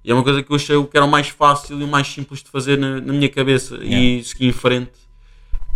[0.04, 2.08] E é uma coisa que eu achei que era o mais fácil e o mais
[2.08, 3.80] simples de fazer na, na minha cabeça.
[3.84, 4.92] E segui em frente.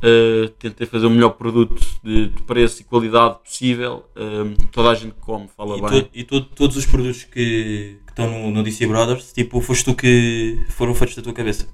[0.05, 4.05] Uh, tentei fazer o melhor produto de, de preço e qualidade possível.
[4.15, 6.09] Um, toda a gente come, fala E, bem.
[6.13, 9.95] e to- todos os produtos que, que estão no, no DC Brothers, tipo, foste tu
[9.95, 11.67] que foram feitos da tua cabeça.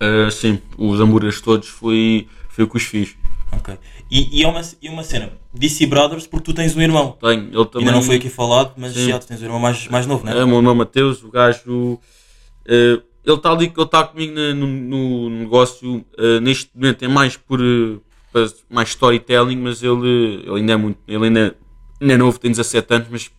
[0.00, 3.16] Uh, sim, os hambúrgueres todos foi, foi o que os fiz.
[3.50, 3.76] Ok.
[4.10, 7.16] E, e, é uma, e uma cena, DC Brothers, porque tu tens um irmão.
[7.20, 7.88] Tenho, ele também.
[7.88, 9.08] Ainda não foi aqui falado, mas Sim.
[9.08, 10.44] já tu tens um irmão mais, mais novo, não É, é?
[10.44, 11.98] o meu irmão Mateus, o gajo.
[12.66, 16.04] eh, ele está ali, ele está comigo no, no negócio.
[16.18, 17.60] eh, neste momento é mais por,
[18.32, 20.98] para mais storytelling, mas ele, ele ainda é muito.
[21.06, 21.56] Ele ainda,
[22.00, 23.30] ainda é novo, tem 17 anos, mas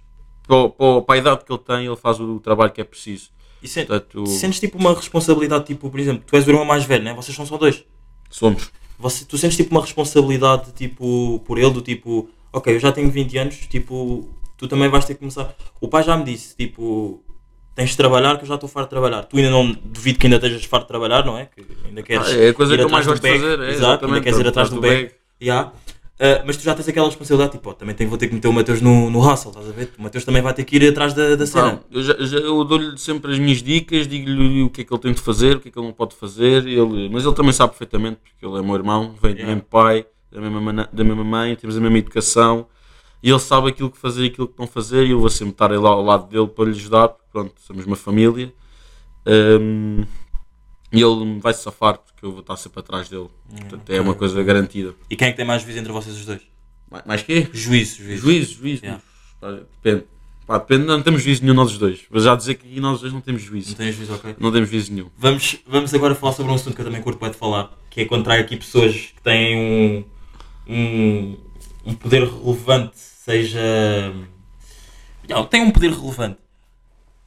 [0.48, 2.82] para, o- para, o- para a idade que ele tem, ele faz o trabalho que
[2.82, 3.30] é preciso.
[3.62, 6.84] E sen- Portanto, sentes tipo uma responsabilidade, tipo, por exemplo, tu és o irmão mais
[6.84, 7.14] velho, né?
[7.14, 7.84] Vocês são só dois.
[8.30, 8.72] somos.
[9.00, 13.10] Você, tu sentes tipo uma responsabilidade tipo por ele do tipo, ok, eu já tenho
[13.10, 15.56] 20 anos, tipo, tu também vais ter que começar.
[15.82, 17.23] O pai já me disse, tipo,
[17.76, 19.24] tens de trabalhar que eu já estou farto de trabalhar.
[19.24, 21.46] Tu ainda não duvido que ainda estejas farto de trabalhar, não é?
[21.46, 22.28] Que ainda queres.
[22.28, 23.60] Ah, é a coisa ir que eu mais do gosto de fazer.
[23.60, 25.12] É, Exato, ainda queres ir atrás do bag.
[25.42, 25.72] Yeah.
[26.20, 28.48] Ah, mas tu já tens aquela responsabilidade, tipo, ó, também tenho, vou ter que meter
[28.48, 29.92] o Mateus no, no hustle, estás a ver?
[29.98, 31.84] O Mateus também vai ter que ir atrás da, da cena.
[31.92, 35.12] Não, eu, eu dou-lhe sempre as minhas dicas, digo-lhe o que é que ele tem
[35.12, 37.72] de fazer, o que é que ele não pode fazer, ele, mas ele também sabe
[37.72, 39.56] perfeitamente, porque ele é meu irmão, vem do Yeah.
[39.56, 42.68] mesmo pai, da mesma, da mesma mãe, temos a mesma educação,
[43.22, 45.54] e ele sabe aquilo que fazer e aquilo que não fazer, e eu vou sempre
[45.54, 48.54] estar lá ao lado dele para lhe ajudar, pronto, somos uma família,
[49.26, 50.04] Hum,
[50.92, 54.14] e ele vai se safar, porque eu vou estar sempre atrás dele, portanto é uma
[54.14, 54.94] coisa garantida.
[55.10, 56.42] E quem é que tem mais juízo entre vocês os dois?
[56.92, 57.48] Mais, mais quê?
[57.54, 58.22] Juízo, juízo.
[58.22, 58.84] Juízo, juízo.
[58.84, 59.02] Yeah.
[59.42, 60.04] Pá, Depende.
[60.46, 62.02] Pá, depende, não temos juízo nenhum nós os dois.
[62.12, 63.76] Mas já dizer que aqui nós os dois não temos Não juízo.
[63.78, 64.36] tens juízo, ok?
[64.38, 65.10] Não temos juízo nenhum.
[65.18, 68.02] Vamos, vamos agora falar sobre um assunto que eu também curto bem de falar, que
[68.02, 70.06] é quando trago aqui pessoas que têm
[70.68, 71.38] um, um,
[71.86, 73.60] um poder relevante, seja.
[75.30, 76.38] Não, têm um poder relevante.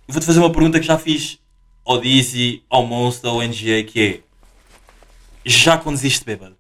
[0.09, 1.39] Eu Vou-te fazer uma pergunta que já fiz
[1.85, 4.21] ao Dizzy, ao Monster, ao NGA, que é.
[5.45, 6.57] Já conduziste bêbado?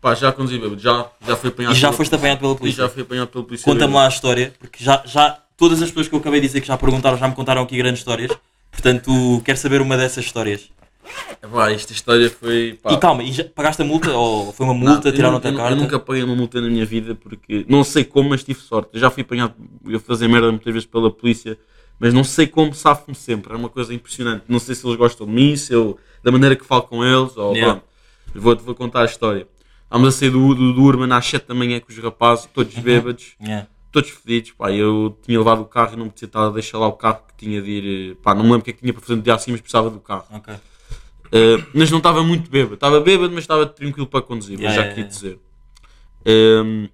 [0.00, 0.80] Pá, já conduzi bêbado.
[0.80, 2.82] Já, já fui apanhado E já pela- foste apanhado pela E polícia?
[2.82, 3.64] já fui apanhado pela polícia.
[3.64, 6.60] Conta-me lá a história, porque já, já todas as pessoas que eu acabei de dizer
[6.60, 8.30] que já perguntaram já me contaram aqui grandes histórias.
[8.70, 10.70] Portanto, quero saber uma dessas histórias.
[11.52, 12.78] Pá, esta história foi.
[12.82, 14.10] Pá, E calma, e pagaste a multa?
[14.12, 15.72] Ou foi uma não, multa, eu tiraram nu- a tua eu, nu- carta?
[15.74, 18.90] Eu nunca paguei uma multa na minha vida porque não sei como, mas tive sorte.
[18.94, 19.54] Eu já fui apanhado
[19.94, 21.56] a fazer merda muitas vezes pela polícia,
[22.02, 23.52] mas não sei como safo-me sempre.
[23.52, 24.42] É uma coisa impressionante.
[24.48, 27.36] Não sei se eles gostam de mim, se eu, da maneira que falo com eles,
[27.36, 27.74] ou Yeah.
[27.80, 27.86] pronto.
[28.34, 29.46] Vou-te vou contar a história.
[29.84, 32.74] Estávamos a sair do, do, do Urban às 7 da manhã com os rapazes, todos
[32.76, 32.82] Uhum.
[32.82, 33.34] bêbados.
[33.40, 33.68] Yeah.
[33.92, 36.78] todos fedidos, pá, eu tinha levado o carro e não me podia estar a deixar
[36.78, 38.80] lá o carro que tinha de ir, pá, não me lembro o que é que
[38.80, 40.24] tinha para fazer no dia assim, mas precisava do carro.
[40.30, 40.54] Ok.
[41.30, 44.80] Eh, mas não estava muito bêbado, estava bêbado, mas estava tranquilo para conduzir, Yeah, já
[44.80, 45.38] yeah, queria dizer.
[46.24, 46.88] Ehm,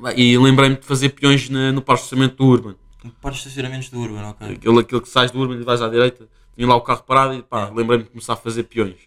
[0.00, 2.74] pá, e lembrei-me de fazer peões na- no parque do Urban,
[3.20, 4.54] Para os estacionamentos do Urban, ok.
[4.54, 7.34] aquele, aquele que sais do Urban e vais à direita, tinha lá o carro parado
[7.34, 7.76] e pá, Yeah.
[7.76, 8.98] lembrei-me de começar a fazer peões.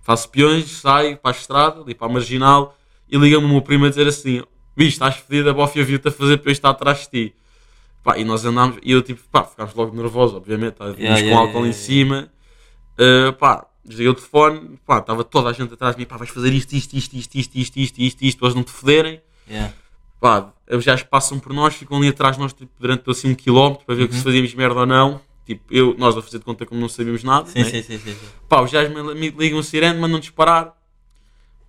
[0.00, 2.76] Faço peões, saio para a estrada, ali para a marginal
[3.08, 4.42] e liga-me o meu primo a dizer assim:
[4.76, 7.34] Bicho, estás fedido, a bofia viu-te a fazer peões, está atrás de ti.
[8.02, 11.26] Pá, e nós andámos, e eu tipo, pá, ficámos logo nervosos, obviamente, tá, Yeah, com
[11.26, 12.32] yeah, álcool yeah, em cima.
[12.98, 16.30] Uh, pá, desliguei o telefone, pá, estava toda a gente atrás de mim, pá, vais
[16.30, 19.20] fazer isto, isto, isto, isto, isto, isto, isto, isto, isto, eles não te foderem.
[19.48, 19.72] Yeah.
[20.22, 23.34] Pá, os gajos passam por nós, ficam ali atrás de nós tipo, durante assim um
[23.34, 24.12] quilómetro para ver Uhum.
[24.12, 25.20] se fazíamos merda ou não.
[25.44, 27.48] Tipo, eu, nós a fazer de conta como não sabíamos nada.
[27.48, 27.64] Sim, né?
[27.64, 28.26] sim, sim, sim, sim.
[28.48, 30.74] Pá, os gajos me, me ligam a sirene, mandam disparar.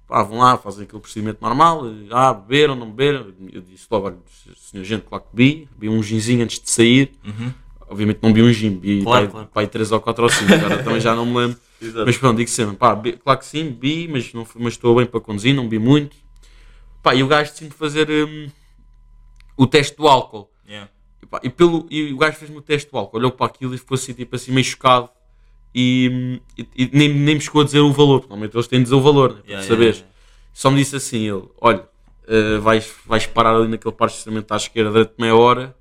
[0.07, 1.87] Pá, vão lá, fazem aquele procedimento normal.
[1.87, 3.33] eh, Ah, beberam, não beberam.
[3.51, 4.19] Eu disse logo,
[4.55, 5.67] senhor gente, claro que bebi.
[5.75, 7.11] Bebi um ginzinho antes de sair.
[7.25, 7.51] Uhum.
[7.89, 9.49] Obviamente não bebi um gin, bebi Claro, pai, claro.
[9.53, 11.57] pai 3 ou 4 ou 5, agora também já não me lembro.
[12.05, 15.05] Mas pronto, digo sempre, pá, be- claro que sim, bebi, mas, não, mas estou bem
[15.05, 16.15] para conduzir, não bebi muito.
[17.03, 18.49] Pá, e o gajo decide fazer hum,
[19.57, 20.49] o teste do álcool.
[20.67, 20.89] Yeah.
[21.21, 23.75] E, pá, e pelo, e o gajo fez-me o teste do álcool, olhou para aquilo
[23.75, 25.09] e ficou assim, tipo assim, meio chocado.
[25.75, 28.83] E, e- e nem, nem me chegou a dizer o valor, normalmente eles têm de
[28.85, 29.97] dizer o valor, né, para Yeah, saberes.
[29.97, 30.13] yeah,
[30.53, 31.87] Só me disse assim, ele, olha,
[32.27, 35.75] eh, vais, vais parar ali naquele parque de estacionamento à esquerda durante meia hora,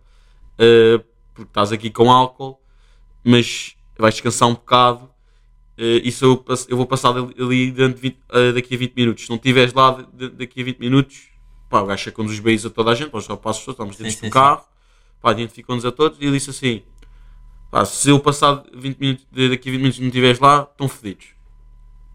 [0.58, 0.98] eh,
[1.34, 2.58] porque estás aqui com álcool,
[3.22, 5.10] mas vais descansar um bocado,
[5.78, 9.24] isso eu, eu vou passar ali, ali durante 20 eh, daqui a 20 minutos.
[9.24, 11.28] Se não estiveres lá de- daqui a 20 minutos,
[11.70, 14.12] pá, o gajo conduz os beijos a toda a gente, os rapazes todos, estamos dentro
[14.12, 14.30] sim, do sim.
[14.30, 14.64] carro,
[15.20, 16.82] pá, identificam-nos a todos, e ele disse assim,
[17.70, 20.88] pá, se eu passar 20 minutos, daqui a 20 minutos e não estiveres lá, estão
[20.88, 21.26] fedidos.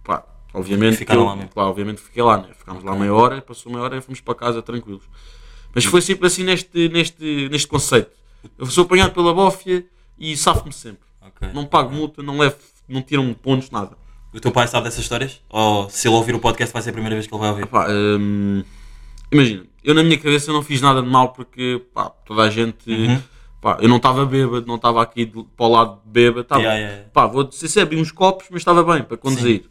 [0.04, 1.50] Pá, obviamente, eu- lá mesmo.
[1.56, 2.50] obviamente fiquei lá, né?
[2.58, 5.04] ficámos lá meia hora, passou meia hora e fomos para casa tranquilos.
[5.74, 8.12] Mas foi sempre assim neste, neste, neste conceito.
[8.58, 9.86] Eu sou apanhado pela bófia
[10.18, 11.06] e safo-me sempre.
[11.22, 11.50] Ok.
[11.54, 12.56] Não pago multa, não levo,
[12.88, 13.98] não tiram pontos, nada.
[14.34, 15.42] O teu pai sabe dessas histórias?
[15.50, 17.66] Ou se ele ouvir o podcast vai ser a primeira vez que ele vai ouvir?
[17.66, 18.64] Pá, hum,
[19.32, 22.90] imagina, eu na minha cabeça não fiz nada de mal porque pá, toda a gente.
[22.92, 23.22] Uhum.
[23.60, 26.42] Pá, eu não estava bêbado, não estava aqui de- para o lado de bêbado.
[26.42, 27.10] Estava, Yeah, yeah.
[27.12, 29.66] Pá, vou dizer se uns copos, mas estava bem para conduzir.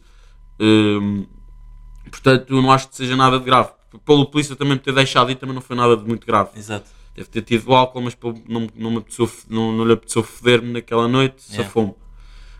[0.59, 1.25] Hum,
[2.09, 3.69] portanto, eu não acho que seja nada de grave.
[4.05, 6.49] Pelo polícia também me ter deixado ir também não foi nada de muito grave.
[6.57, 6.89] Exato.
[7.15, 10.73] Deve ter tido álcool, mas pô, não, não, me apeteceu, não, não lhe apeteceu foder-me
[10.73, 11.63] naquela noite, Yeah.
[11.63, 11.93] safou-me.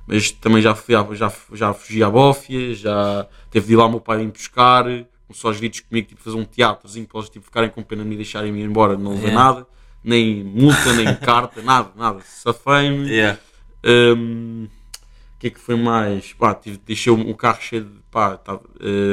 [0.08, 3.90] Mas também já, fui, já, já fugi à bófia, já teve de ir lá o
[3.90, 4.86] meu pai me buscar,
[5.28, 8.08] começou aos gritos comigo, tipo, fazer um teatrozinho para eles tipo, ficarem com pena de
[8.10, 9.44] me e deixarem-me ir embora, não levei Yeah.
[9.54, 9.68] nada,
[10.04, 12.22] nem multa, nem carta, nada, nada.
[12.24, 13.10] Safei-me.
[13.10, 13.38] Yeah.
[13.86, 14.68] Hum,
[15.36, 16.34] O que é que foi mais?
[16.34, 17.98] Pá, tive, deixei o carro cheio de.
[18.10, 18.40] Pá,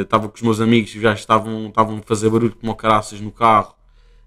[0.01, 3.75] estava com os meus amigos, já estavam, estavam a fazer barulho como caraças no carro.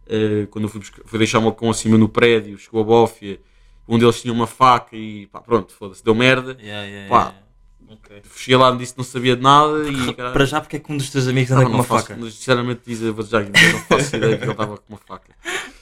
[0.05, 2.83] Eh, quando eu fui, buscar- fui deixar o meu cão acima no prédio, chegou a
[2.83, 3.39] bófia.
[3.87, 6.57] Um deles tinha uma faca e pá, pronto, foda-se, deu merda.
[6.59, 7.21] Yeah, yeah, Pá.
[7.21, 7.47] yeah.
[7.89, 8.21] Ok.
[8.35, 10.13] Cheguei lá e disse que não sabia de nada e.
[10.13, 12.21] caralho, Para já, porque é que um dos teus amigos anda com uma faço, faca?
[12.21, 13.53] Sinceramente, dizer, vou já, não
[13.87, 15.31] faço ideia que ele estava com uma faca.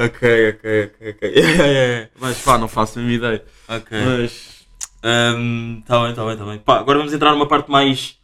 [0.00, 1.28] Ok, ok, ok, ok.
[1.34, 2.10] Yeah, yeah, yeah.
[2.20, 3.44] Mas pá, não faço a minha ideia.
[3.66, 3.98] Ok.
[4.00, 4.64] Mas.
[5.02, 6.58] Hum, tá bem, tá bem, tá bem.
[6.58, 8.16] Pá, agora vamos entrar numa parte mais.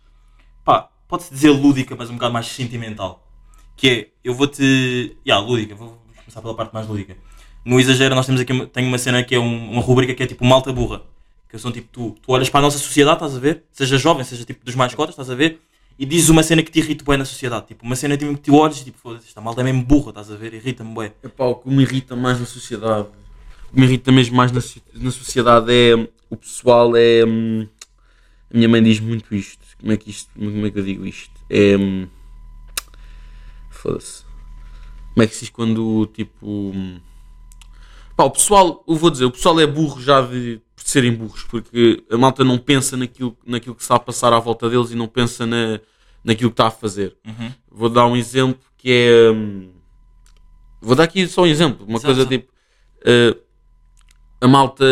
[0.64, 3.28] Pá, pode-se dizer lúdica, mas um bocado mais sentimental.
[3.76, 5.16] Que é, eu vou-te.
[5.26, 7.16] Ya, lúdica, vou vou começar pela parte mais lúdica.
[7.64, 10.26] No Exagero, nós temos aqui tenho uma cena que é um- uma rubrica que é
[10.26, 11.02] tipo malta burra.
[11.48, 13.62] Que são tipo, tu, tu olhas para a nossa sociedade, estás a ver?
[13.72, 15.60] Seja jovem, seja tipo dos mais cotas, estás a ver?
[15.96, 17.68] E dizes uma cena que te irrita bem na sociedade.
[17.68, 20.08] Tipo, uma cena tipo, que tu olhas e tipo, foda-se, esta malta é mesmo burra,
[20.10, 20.52] estás a ver?
[20.52, 21.12] Irrita-me bem.
[21.22, 23.06] Epá, o que me irrita mais na sociedade,
[23.70, 24.60] o que me irrita mesmo mais na,
[24.94, 27.24] na sociedade é hum, o pessoal é.
[27.24, 27.66] hum,
[28.52, 29.64] a minha mãe diz muito isto.
[29.78, 30.28] Como é que isto.
[30.34, 31.32] Como é que eu digo isto?
[31.48, 31.76] É.
[31.76, 32.08] hum,
[33.70, 34.24] Foda-se.
[35.14, 36.72] Como é que se diz quando tipo.
[38.16, 41.42] Pá, o pessoal, eu vou dizer, o pessoal é burro já de por serem burros,
[41.44, 44.94] porque a malta não pensa naquilo, naquilo que está a passar à volta deles e
[44.94, 45.80] não pensa na,
[46.22, 47.16] naquilo que está a fazer.
[47.26, 47.52] Uhum.
[47.70, 49.30] Vou dar um exemplo que é.
[49.30, 49.70] hum,
[50.80, 51.86] Vou dar aqui só um exemplo.
[51.86, 52.52] Uma Exato, coisa tipo.
[53.06, 53.34] eh,
[54.40, 54.84] a, malta,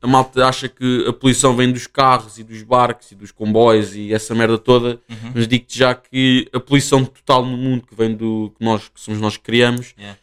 [0.00, 3.94] a malta acha que a poluição vem dos carros e dos barcos e dos comboios
[3.94, 4.98] e essa merda toda.
[5.10, 5.32] Uhum.
[5.34, 8.52] Mas digo-te já que a poluição total no mundo que vem do.
[8.58, 10.18] que, nós, que somos nós que criamos, Yeah.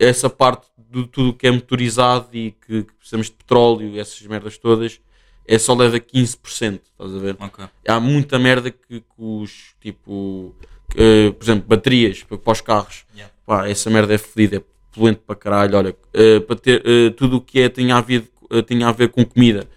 [0.00, 4.20] Essa parte de tudo que é motorizado e que, que precisamos de petróleo e essas
[4.26, 4.98] merdas todas,
[5.46, 6.80] é só leva 15%.
[6.90, 7.36] Estás a ver?
[7.38, 7.64] Ok.
[7.86, 10.54] há muita merda que, que os tipo
[10.96, 13.32] eh, por exemplo baterias para, os carros Yeah.
[13.44, 17.36] pá, essa merda é fedida é poluente para caralho olha eh, para ter eh, tudo
[17.36, 19.68] o que é tem a ver eh, tem a ver com comida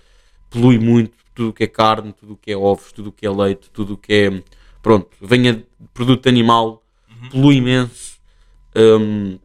[0.50, 3.26] polui muito tudo o que é carne tudo o que é ovos tudo o que
[3.26, 4.44] é leite tudo o que é
[4.82, 6.84] pronto venha de produto animal
[7.32, 8.14] polui imenso
[8.76, 9.38] Hum,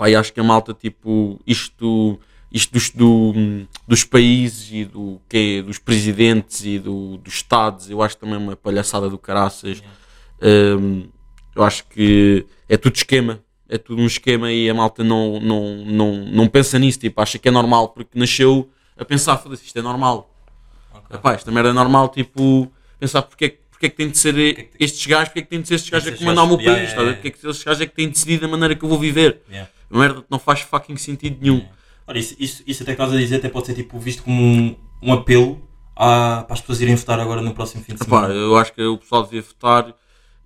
[0.00, 2.18] pá, e acho que a malta tipo isto
[2.50, 8.00] isto dos, do- dos países e do que dos presidentes e do, dos estados eu
[8.02, 9.82] acho também uma palhaçada do caraças.
[10.42, 11.06] Hum,
[11.54, 15.76] eu acho que é tudo esquema é tudo um esquema e a malta não, não,
[15.84, 19.78] não, não pensa nisso tipo, acha que é normal porque nasceu a pensar, foda-se, isto
[19.78, 20.28] é normal.
[20.92, 21.16] Ok.
[21.16, 24.18] Epá, esta merda é normal, tipo, pensar porque é, que- porque é que tem de
[24.18, 26.48] ser tem- estes gajos, porque é que tem de ser estes gajos a comandar o
[26.48, 27.12] meu país, yeah, a yeah.
[27.14, 28.98] porque é que estes gajos é que têm de decidir da maneira que eu vou
[28.98, 29.40] viver.
[29.48, 29.70] Yeah.
[29.90, 31.66] A merda não faz fucking sentido nenhum.
[32.06, 34.42] Ora, isso, isso, isso até que estás a dizer até pode ser tipo, visto como
[34.42, 35.66] um, um apelo
[35.96, 38.34] à- para as pessoas irem votar agora no próximo fim de Epá, semana.
[38.34, 39.94] eu acho que o pessoal devia votar.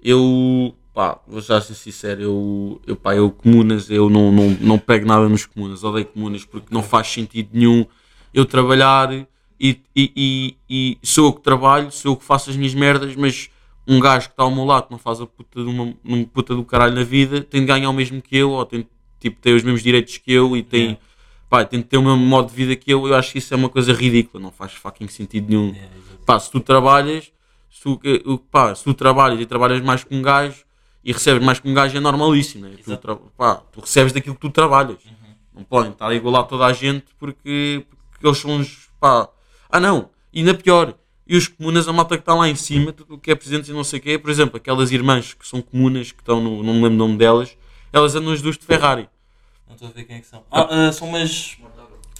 [0.00, 4.78] Eu, pá, vou já ser sincero, eu, eu, pá, eu comunas, eu não, não, não
[4.78, 7.84] pego nada nos comunas, odeio comunas porque não faz sentido nenhum
[8.32, 9.26] eu trabalhar
[9.58, 10.12] e, e,
[10.68, 13.50] e, e sou eu que trabalho, sou eu que faço as minhas merdas, mas
[13.86, 16.24] um gajo que está ao meu lado que não faz a puta, de uma, uma
[16.26, 18.86] puta do caralho na vida tem de ganhar o mesmo que eu, ou tem
[19.20, 21.00] tipo, ter os mesmos direitos que eu e tem, Yeah.
[21.48, 23.06] pá, tem de ter o mesmo modo de vida que eu.
[23.06, 25.90] Eu acho que isso é uma coisa ridícula, não faz fucking sentido nenhum Yeah,
[26.26, 27.32] pá, se tu trabalhas,
[27.70, 28.00] se tu,
[28.50, 30.64] pá, se tu trabalhas e trabalhas mais que um gajo
[31.04, 32.76] e recebes mais que um gajo é normalíssimo, né?
[32.82, 34.98] tu, pá, tu recebes daquilo que tu trabalhas.
[35.54, 39.28] Não podem estar a igualar toda a gente porque, porque eles são uns, pá,
[39.70, 40.94] ah não, e ainda pior,
[41.26, 43.70] e os comunas, a malta que está lá em cima, tudo o que é presidente
[43.70, 46.62] e não sei o quê, por exemplo, aquelas irmãs que são comunas, que estão no,
[46.62, 47.56] não me lembro o nome delas,
[47.92, 49.08] elas andam as duas de Ferrari.
[49.66, 50.44] Não estou a ver quem é que são.
[50.50, 51.56] Ah, ah, são umas.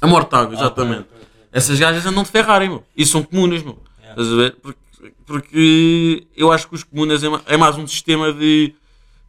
[0.01, 1.01] A Mortágua, exatamente.
[1.01, 1.49] Ah, ok, ok, ok.
[1.53, 2.83] Essas gajas andam de Ferrari, meu.
[2.97, 3.79] E são comunas, meu.
[4.01, 4.23] Yeah.
[4.23, 4.57] Estás a ver?
[4.63, 4.81] Porque,
[5.27, 8.75] porque eu acho que os comunas é, é mais um sistema de,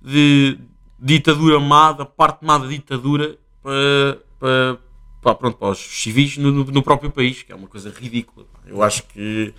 [0.02, 0.58] de
[1.00, 4.78] ditadura má, da parte má da ditadura para, para,
[5.26, 8.46] para, pronto, para os civis no, no- próprio país, que é uma coisa ridícula.
[8.46, 8.60] pá.
[8.68, 9.52] Eu acho que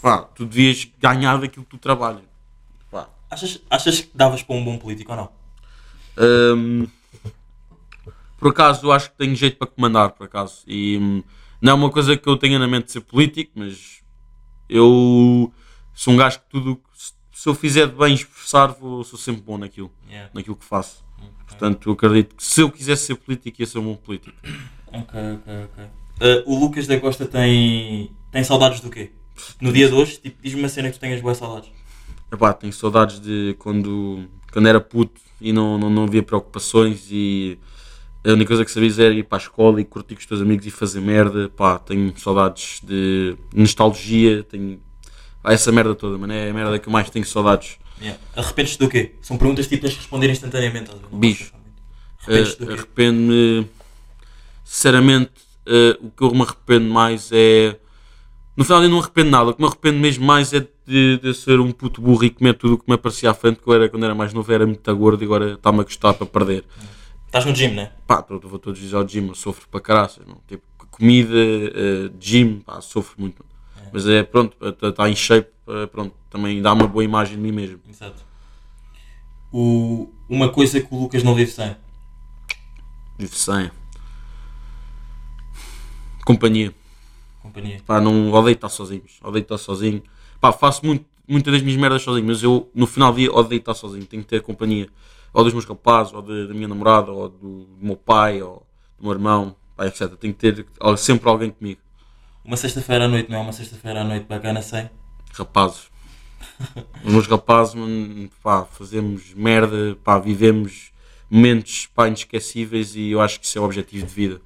[0.00, 2.22] pá, tu devias ganhar daquilo que tu trabalhas.
[2.90, 3.10] Pá.
[3.30, 5.28] Achas, achas que davas para um bom político ou não?
[6.56, 6.86] Hum,
[8.38, 10.62] por acaso, eu acho que tenho jeito para comandar, por acaso.
[10.66, 11.22] E hum,
[11.60, 14.00] não é uma coisa que eu tenha na mente de ser político, mas
[14.66, 15.52] eu
[15.92, 16.80] sou um gajo que tudo.
[16.94, 17.12] se-
[17.46, 20.30] eu fizer de bem esforçar, vou, sou sempre bom naquilo, Yeah.
[20.32, 21.04] naquilo que faço.
[21.46, 24.34] Portanto, eu acredito que se eu quisesse ser político, ia ser um bom político.
[24.94, 25.84] Ok, ok, ok.
[26.20, 29.10] Ah, o Lucas da Costa tem, tem saudades do quê?
[29.60, 31.70] No dia de hoje, tipo, diz-me uma cena que tu tenhas boas saudades.
[32.32, 37.58] Epá, tenho saudades de quando, quando era puto e não, não, não havia preocupações e
[38.24, 40.40] a única coisa que sabias era ir para a escola e curtir com os teus
[40.40, 41.48] amigos e fazer merda.
[41.50, 44.80] Pá, tenho saudades de nostalgia, tenho
[45.44, 46.32] essa merda toda, mano.
[46.32, 47.76] É a merda que eu mais tenho saudades.
[48.00, 48.18] Yeah.
[48.34, 49.14] Arrependes-te do quê?
[49.20, 50.90] São perguntas que tipo, tens de responder instantaneamente.
[51.12, 51.52] Bicho.
[52.24, 52.56] podes
[54.64, 55.30] sinceramente,
[55.66, 57.78] eh, o que eu me arrependo mais é
[58.56, 59.50] no final eu não arrependo nada.
[59.50, 62.54] O que me arrependo mesmo mais é de, de ser um puto burro e comer
[62.54, 64.66] tudo o que me aparecia à frente, que eu era, quando era mais novo era
[64.66, 66.64] muito gordo e agora está-me a gostar para perder.
[67.26, 67.92] Estás no gym, né?
[68.06, 70.40] Pá, eu vou todos os dias ao gym, eu sofro para caraças, não?
[70.46, 73.44] Tipo, comida, eh, gym, pá, sofro muito.
[73.92, 77.50] Mas é, pronto, está em shape, eh, pronto, também dá uma boa imagem de mim
[77.50, 77.80] mesmo.
[77.88, 78.24] Exato.
[79.52, 81.76] O, uma coisa que o Lucas não vive sem.
[83.18, 83.70] Vive sem.
[86.24, 86.74] Companhia.
[87.42, 87.80] Companhia.
[87.86, 89.02] Pá, não odeio estar sozinho.
[89.22, 90.02] Odeio estar sozinho.
[90.40, 93.60] Pá, faço muito, muitas das minhas merdas sozinho, mas eu no final do dia odeio
[93.60, 94.06] estar sozinho.
[94.06, 94.88] Tenho que ter companhia.
[95.32, 98.66] Ou dos meus rapazes, ou da, da minha namorada, ou do, do meu pai, ou
[98.98, 100.14] do meu irmão, pá, etc.
[100.14, 101.80] Tenho que ter sempre alguém comigo.
[102.44, 104.88] Uma sexta-feira à noite não é uma sexta-feira à noite bacana sem?
[105.32, 105.88] Rapazes.
[107.04, 110.92] Os meus rapazes, mano, pá, fazemos merda, pá, vivemos
[111.30, 114.40] momentos pá, inesquecíveis e eu acho que isso é o objetivo de vida.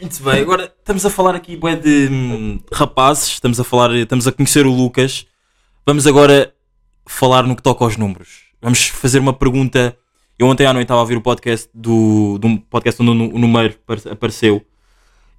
[0.00, 4.26] Muito bem, agora estamos a falar aqui bué de hum, rapazes, estamos a falar, estamos
[4.26, 5.26] a conhecer o Lucas.
[5.86, 6.54] Vamos agora
[7.06, 8.44] falar no que toca aos números.
[8.62, 9.96] Vamos fazer uma pergunta.
[10.38, 13.74] Eu ontem à noite estava a ouvir o podcast do, um podcast onde o número
[13.86, 14.64] par- apareceu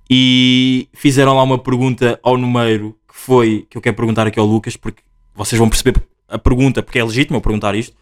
[0.10, 4.46] e fizeram lá uma pergunta ao número que foi que eu quero perguntar aqui ao
[4.46, 5.02] Lucas, porque
[5.34, 7.96] vocês vão perceber a pergunta, porque é legítimo eu perguntar isto,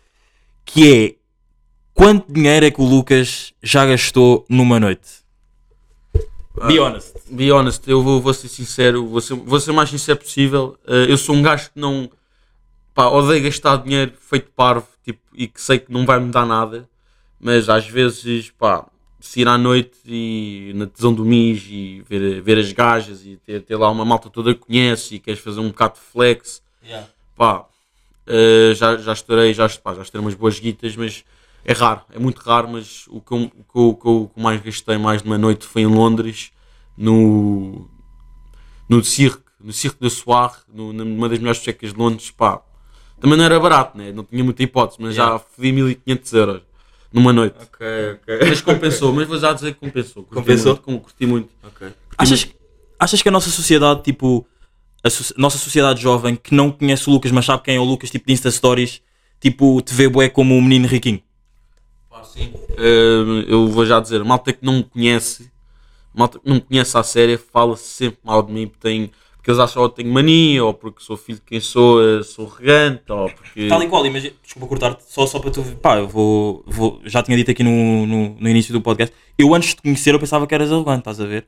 [0.66, 1.16] que é
[1.94, 5.20] quanto dinheiro é que o Lucas já gastou numa noite?
[6.68, 7.16] Be honest.
[7.30, 10.78] Be honest, eu vou, vou ser sincero, vou ser, vou ser o mais sincero possível.
[10.88, 12.10] Eh, eu sou um gajo que não.
[12.94, 16.46] Pá, odeio gastar dinheiro feito parvo tipo, e que sei que não vai me dar
[16.46, 16.90] nada,
[17.40, 18.86] mas às vezes, pá,
[19.20, 23.38] se ir à noite e na tesão do Mis e ver, ver as gajas e
[23.46, 26.62] ter, ter lá uma malta toda que conhece e queres fazer um bocado de flex,
[27.36, 27.66] pá,
[28.28, 31.24] eh, já, já estourei, já, pá, já estourei umas boas guitas, mas
[31.66, 34.22] é raro, é muito raro, mas o que eu, o que eu, o que eu-
[34.22, 36.52] o que eu mais gastei mais numa noite foi em Londres,
[36.98, 37.88] no,
[38.88, 42.62] no circo, no circo da Soir, no, numa das melhores checas de Londres, pá,
[43.20, 44.12] também não era barato, né?
[44.12, 45.44] não tinha muita hipótese, mas já Yeah.
[45.56, 46.62] fodi 1500 euros
[47.12, 47.56] numa noite.
[47.62, 48.50] Ok, ok.
[48.50, 50.24] Mas compensou, mas vou já dizer que compensou.
[50.24, 50.80] Curti Compensou?
[50.88, 51.50] Muito, curti muito.
[52.18, 52.48] Achas,
[52.98, 54.46] achas que a nossa sociedade, tipo,
[55.04, 57.84] a so- nossa sociedade jovem que não conhece o Lucas, mas sabe quem é o
[57.84, 59.02] Lucas, tipo de Insta Stories,
[59.40, 61.22] tipo, te vê bué como um menino riquinho?
[62.40, 62.54] Sim.
[62.78, 65.52] Eh, eu vou já dizer, malta que não me conhece,
[66.14, 69.52] malta que não me conhece à séria, fala sempre mal de mim porque, tem, porque
[69.52, 72.48] eles acham que eu tenho mania, ou porque sou filho de quem sou, eh, sou
[72.48, 73.68] regante, ou porque.
[73.68, 75.76] Tal e qual, imagina, desculpa cortar-te, só, só para tu ver.
[75.76, 77.02] Pá, eu vou, vou.
[77.06, 79.14] Já tinha dito aqui no, no, no início do podcast.
[79.38, 81.46] Eu antes de te conhecer, eu pensava que eras arrogante, estás a ver?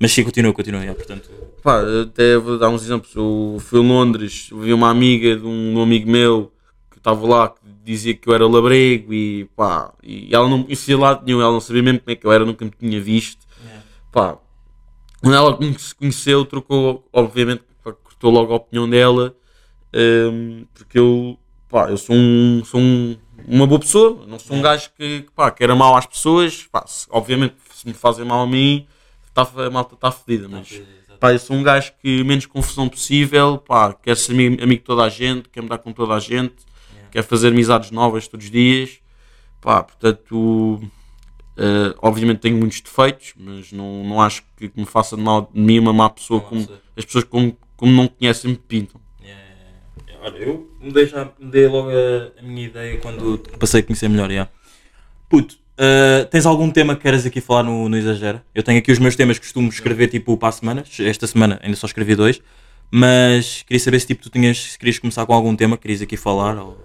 [0.00, 1.28] Mas sim, continua, continua, já, portanto.
[1.62, 3.14] Pá, até vou dar uns exemplos.
[3.14, 6.52] Eu fui a Londres, vi uma amiga de um, de um amigo meu
[6.98, 10.64] que estava lá que dizia que eu era labrego e pá, e ela não me
[10.64, 12.70] conhecia de lado nenhum, ela não sabia mesmo como é que eu era, nunca me
[12.72, 13.46] tinha visto.
[14.10, 14.36] Pá,
[15.22, 19.34] quando ela me conheceu, trocou, obviamente, pá, cortou logo a opinião dela,
[19.94, 24.62] hum, porque eu, pá, eu sou, um, sou um- uma boa pessoa, não sou um
[24.62, 28.24] gajo que, que, pá, que era mau às pessoas, pá, se- obviamente, se me fazem
[28.24, 28.86] mal a mim,
[29.32, 30.68] tá, a malta está fedida, mas.
[31.20, 34.84] Pá, eu sou um gajo que menos confusão possível, pá, quer ser amigo, amigo de
[34.86, 36.54] toda a gente, quer me dar com toda a gente,
[37.10, 38.98] quer fazer amizades novas todos os dias,
[39.60, 40.80] pá, portanto,
[41.56, 45.60] eh, obviamente tenho muitos defeitos, mas não, não acho que, me faça de, mal, de
[45.60, 49.00] mim uma má pessoa, como as pessoas como, como não conhecem me pintam.
[50.20, 54.30] Olha, eu mudei, já, mudei logo a, a minha ideia quando passei a conhecer melhor,
[54.30, 54.48] já.
[55.28, 58.44] Puto, uh, tens algum tema que queres aqui falar no, no Exagera?
[58.54, 60.84] Eu tenho aqui os meus temas que costumo escrever tipo para a semana.
[61.00, 62.42] Esta semana ainda só escrevi dois.
[62.90, 66.02] Mas queria saber se tipo, tu tinhas, se querias começar com algum tema que querias
[66.02, 66.58] aqui falar.
[66.58, 66.76] Ou...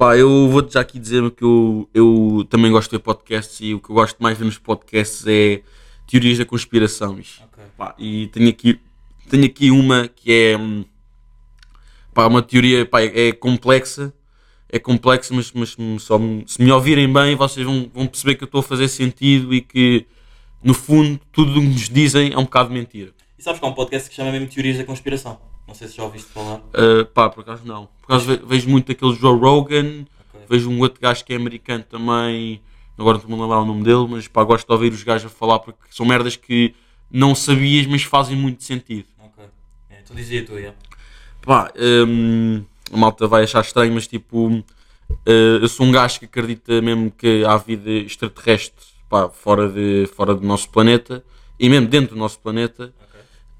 [0.00, 3.74] Pá, eu vou-te já aqui dizer que eu, eu também gosto de ver podcasts e
[3.74, 5.60] o que eu gosto mais de ver nos podcasts é
[6.06, 7.16] teorias da conspiração.
[7.16, 7.42] bicho.
[7.76, 8.80] Pá, e tenho aqui,
[9.28, 10.56] tenho aqui uma que é
[12.14, 14.10] pá, uma teoria pá, é é complexa,
[14.70, 18.44] é complexa, mas, mas só me- se me ouvirem bem vocês vão, vão perceber que
[18.44, 20.06] eu estou a fazer sentido e que
[20.64, 23.12] no fundo tudo o que nos dizem é um bocado mentira.
[23.38, 25.38] E sabes que há um podcast que chama mesmo Teorias da Conspiração.
[25.70, 26.56] Não sei se já ouviste falar.
[26.74, 27.86] Uh, pá, por acaso não.
[28.02, 30.04] Por acaso ve- vejo muito aquele Joe Rogan,
[30.34, 30.40] Ok.
[30.48, 32.60] vejo um outro gajo que é americano também,
[32.98, 35.30] agora não estou-me a lembrar o nome dele, mas pá, gosto de ouvir os gajos
[35.30, 36.74] a falar porque são merdas que
[37.08, 39.06] não sabias, mas fazem muito sentido.
[39.24, 39.44] Ok.
[39.90, 40.74] É, então dizia tu, já.
[41.40, 44.64] Pá, hum, a malta vai achar estranho, mas tipo, uh,
[45.62, 50.34] eu sou um gajo que acredita mesmo que há vida extraterrestre pá, fora, de, fora
[50.34, 51.22] do nosso planeta
[51.60, 52.92] e mesmo dentro do nosso planeta.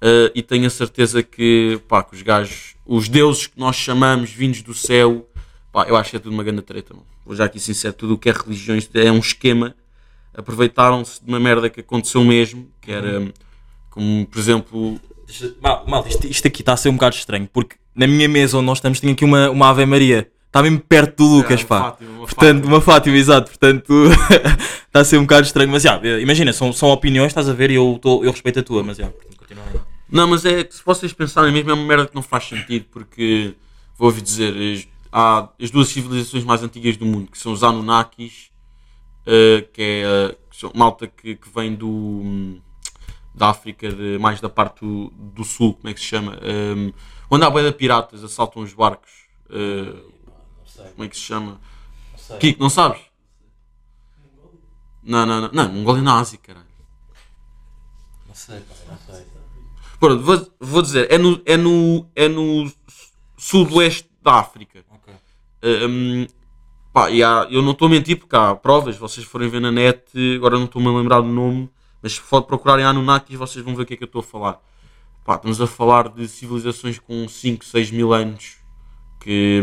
[0.03, 4.31] Uh, e tenho a certeza que, pá, que os gajos, os deuses que nós chamamos
[4.31, 5.29] vindos do céu,
[5.73, 6.95] pá, eu acho que é tudo uma grande treta.
[6.95, 7.07] Mano.
[7.27, 9.75] Vou já aqui sincero, tudo o que é religiões é um esquema.
[10.35, 13.31] Aproveitaram-se de uma merda que aconteceu mesmo, que era
[13.91, 15.01] como, por exemplo,
[15.61, 18.57] Mal, mal, isto, isto aqui está a ser um bocado estranho, porque na minha mesa
[18.59, 20.29] onde nós estamos tinha aqui uma, uma Ave Maria.
[20.47, 21.81] Está mesmo perto do Lucas, É, pá.
[21.93, 22.67] Fátima, uma Portanto, Fátima.
[22.75, 23.51] uma Fátima, exato.
[23.51, 23.93] Portanto,
[24.89, 25.71] está a ser um bocado estranho.
[25.71, 28.63] Mas, já, imagina, são, são opiniões, estás a ver, e eu, tô- eu respeito a
[28.65, 29.79] tua, mas, já, continua aí.
[30.11, 32.87] Não, mas é que se vocês pensarem mesmo, é uma merda que não faz sentido,
[32.91, 33.55] porque
[33.97, 38.51] vou-vos dizer, as- há as duas civilizações mais antigas do mundo, que são os Anunnakis,
[39.27, 42.61] eh, que é eh, que são malta que, que vem do hum,
[43.35, 46.39] da África, de, mais da parte do, do sul, como é que se chama?
[46.43, 46.93] Um,
[47.31, 49.11] onde há boia de piratas, assaltam os barcos.
[49.51, 49.95] eh,
[50.93, 51.61] como é que se chama?
[52.41, 53.01] Kiko, não sabes?
[55.03, 55.51] Não, não, não.
[55.53, 56.67] Não, Mongólia na Ásia, caralho.
[58.31, 59.27] Não sei, pá, não sei.
[59.99, 62.71] Pronto, vou, vou dizer, é no, é no, é no
[63.37, 64.85] sudoeste da África.
[64.89, 65.13] Ok.
[65.89, 66.27] Um,
[66.93, 69.73] pá, e há- eu não estou a mentir porque há provas, vocês forem ver na
[69.73, 70.01] net,
[70.37, 71.69] agora não estou-me a lembrar do nome,
[72.01, 74.23] mas se for procurarem Anunnakis vocês vão ver o que é que eu estou a
[74.23, 74.61] falar.
[75.25, 78.59] Pá, estamos a falar de civilizações com 5, 6 mil anos,
[79.21, 79.61] que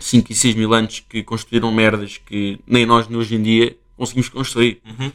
[0.00, 4.28] 5 e 6 mil anos que construíram merdas que nem nós hoje em dia conseguimos
[4.28, 4.82] construir.
[4.84, 5.12] Uhum.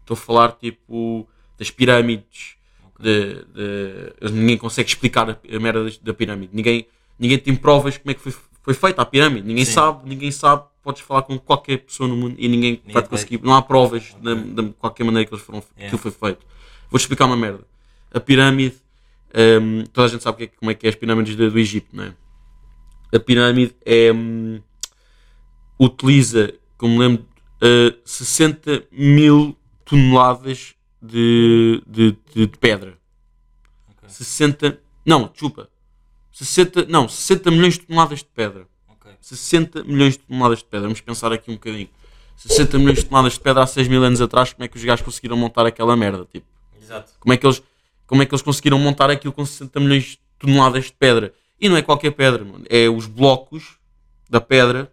[0.00, 1.26] Estou a falar tipo
[1.58, 2.56] das pirâmides,
[3.00, 6.50] de, de- ninguém consegue explicar a, a merda da pirâmide.
[6.54, 6.86] Ninguém,
[7.18, 8.32] ninguém tem provas como é que foi,
[8.62, 9.46] foi feita a pirâmide.
[9.46, 9.72] Ninguém Sim.
[9.72, 10.64] sabe, ninguém sabe.
[10.82, 13.02] Podes falar com qualquer pessoa no mundo e ninguém, vai vai.
[13.02, 13.40] conseguir.
[13.42, 16.46] Não há provas de, de qualquer maneira que eles foram, que aquilo foi feito.
[16.90, 17.60] Vou-te explicar uma merda.
[18.10, 18.76] A pirâmide,
[19.60, 21.58] hum, toda a gente sabe que é- como é que é as pirâmides do, do
[21.58, 22.14] Egito, não é?
[23.14, 24.60] A pirâmide é, hum,
[25.78, 27.24] utiliza, como lembro,
[27.62, 32.96] uh, 60 mil toneladas de, de, de- de pedra.
[34.06, 35.68] 60, não, desculpa.
[36.32, 38.66] 60, não, 60 milhões de toneladas de pedra.
[38.88, 39.10] Ok.
[39.20, 40.82] 60 milhões de toneladas de pedra.
[40.88, 41.88] Vamos pensar aqui um bocadinho.
[42.36, 44.84] 60 milhões de toneladas de pedra há 6 mil anos atrás, como é que os
[44.84, 46.24] gajos conseguiram montar aquela merda?
[46.32, 46.46] Tipo,
[46.80, 47.12] Exato.
[47.18, 47.62] como é que eles,
[48.06, 51.34] como é que eles conseguiram montar aquilo com 60 milhões de toneladas de pedra?
[51.60, 52.64] E não é qualquer pedra, mano.
[52.70, 53.78] É os blocos
[54.30, 54.92] da pedra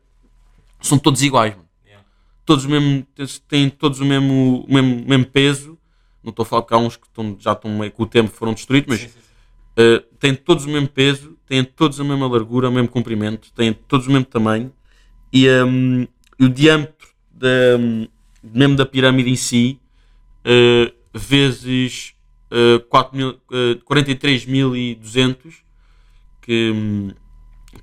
[0.81, 1.69] são todos iguais, mano.
[1.85, 2.05] Yeah.
[2.43, 3.05] Todos o mesmo,
[3.47, 5.77] têm todos o mesmo, o mesmo, mesmo peso.
[6.25, 8.31] Não estou a falar que há uns que estão, já estão meio com o tempo
[8.31, 9.25] foram destruídos, mas Sim, sim, sim.
[9.97, 13.71] Uh, têm todos o mesmo peso, têm todos a mesma largura, o mesmo comprimento, têm
[13.73, 14.73] todos o mesmo tamanho
[15.31, 16.07] e um,
[16.39, 18.07] o diâmetro da, um,
[18.43, 19.79] mesmo da pirâmide em si
[20.45, 22.15] uh, vezes
[22.51, 25.53] uh, 4 mil- uh, 43.200
[26.41, 27.11] que um,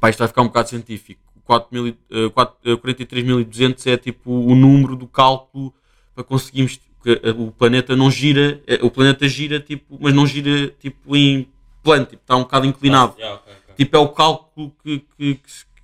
[0.01, 3.97] pá, isto vai ficar um bocado científico 4 mil, e- uh, quatro- uh, 43.200 é
[3.97, 5.75] tipo o número do cálculo
[6.15, 10.27] para conseguirmos que uh, o planeta não gira eh, o planeta gira tipo mas não
[10.27, 11.49] gira tipo em
[11.83, 13.75] plano tipo, está um bocado inclinado Yeah, ok, ok.
[13.77, 15.43] tipo é o cálculo que, que, que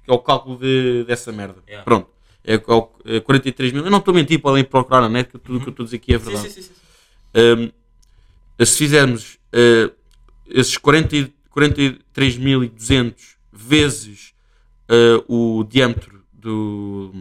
[0.09, 1.85] é o cálculo de, dessa merda Yeah.
[1.85, 2.09] pronto
[2.45, 5.39] é, é é 43 mil eu não estou a mentir podem procurar na net que
[5.39, 7.73] tudo o que eu estou a dizer aqui é verdade sim, sim, sim.
[8.61, 9.93] um, se fizermos uh,
[10.49, 13.15] esses 40 e- 43.200
[13.53, 14.33] vezes
[14.89, 15.25] uh,
[15.59, 17.13] o diâmetro do,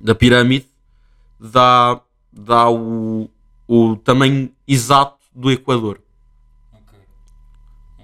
[0.00, 0.66] da pirâmide,
[1.38, 2.00] dá,
[2.44, 3.28] dá o,
[3.68, 6.00] o tamanho exato do Equador.
[6.72, 6.98] Ok.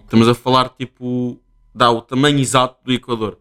[0.02, 1.40] Estamos a falar tipo.
[1.74, 3.38] dá o tamanho exato do Equador.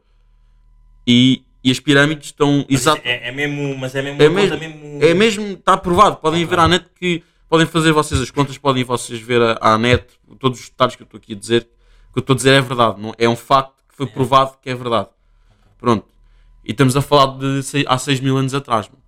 [1.07, 3.01] E, e as pirâmides estão exato.
[3.03, 6.17] É, é mesmo, mas é mesmo, É conta mesmo, é mesmo, está aprovado.
[6.17, 6.49] Podem Ok.
[6.55, 10.05] ver à net que podem fazer vocês as contas, podem vocês ver à, à net
[10.39, 11.69] todos os detalhes que eu estou aqui a dizer.
[12.09, 14.57] O que eu estou a dizer é verdade, não, é um facto que foi provado
[14.61, 15.09] que é verdade.
[15.77, 16.07] Pronto.
[16.63, 18.87] E estamos a falar de há 6 mil anos atrás.
[18.87, 19.03] mano.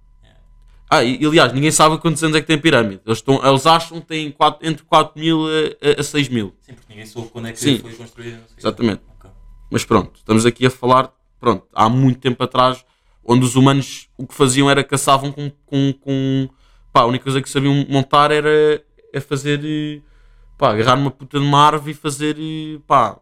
[0.90, 3.02] Ah, e, aliás, ninguém sabe quantos anos é que tem a pirâmide.
[3.06, 6.54] Eles, estão, eles acham que tem quatro- entre 4 mil a, a, a 6 mil.
[6.62, 7.80] Sim, porque ninguém soube quando é que Sim.
[7.80, 8.42] foi construída.
[8.58, 9.02] Exatamente.
[9.20, 9.30] Ok.
[9.70, 12.86] Mas pronto, estamos aqui a falar, pronto, há muito tempo atrás,
[13.24, 15.52] onde os humanos o que faziam era caçavam com.
[15.66, 16.48] com, com
[16.94, 18.82] pá, a única coisa que sabiam montar era
[19.12, 19.60] é fazer.
[19.66, 20.00] eh,
[20.58, 22.38] pá, agarrar uma puta de uma árvore e fazer.
[22.40, 23.20] eh, pá,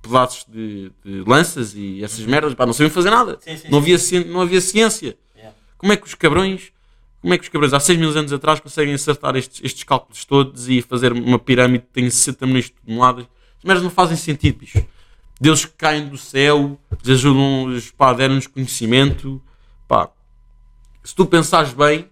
[0.00, 3.36] pedaços de, de lanças e essas merdas, pá, não sabiam fazer nada.
[3.40, 5.18] Sim, sim, não, havia, não havia ciência.
[5.80, 6.72] Como é que os cabrões.
[7.22, 10.26] Como é que os cabrões há 6 mil anos atrás conseguem acertar estes, estes cálculos
[10.26, 13.26] todos e fazer uma pirâmide que tem 60 milhões de toneladas?
[13.58, 14.86] As merdas não fazem sentido, bicho.
[15.40, 19.42] Deus que caem do céu, eles ajudam, pá, deram-nos conhecimento.
[19.88, 20.10] Pá,
[21.02, 22.06] se tu pensares bem,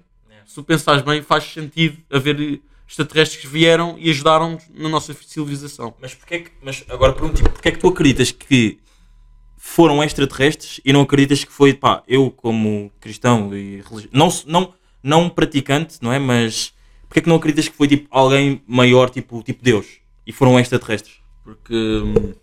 [0.46, 5.94] se tu pensares bem, faz sentido haver extraterrestres que vieram e ajudaram-nos na nossa civilização.
[6.00, 8.78] Mas porquê é que, mas agora pergunto, tipo, porquê é que tu acreditas que
[9.58, 14.74] foram extraterrestres e não acreditas que foi, pá, eu como cristão e religioso, não, não,
[15.02, 16.18] não praticante, não é?
[16.18, 16.72] Mas
[17.08, 19.86] porquê é que não acreditas que foi tipo alguém maior, tipo, tipo Deus,
[20.26, 21.16] e foram extraterrestres?
[21.42, 21.74] Porque.
[21.74, 22.34] hum,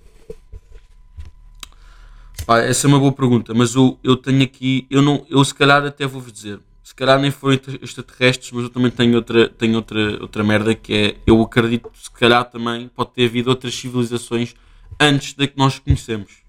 [2.45, 4.85] pá, essa é uma boa pergunta, mas eu, eu tenho aqui.
[4.89, 6.59] Eu, não, eu se calhar até vou-vos dizer.
[6.83, 10.75] se calhar nem foram extra- extraterrestres, mas eu também tenho outra, tenho outra, outra merda
[10.75, 14.53] que é, eu acredito se calhar também pode ter havido outras civilizações
[14.99, 16.44] antes da que nós conhecemos.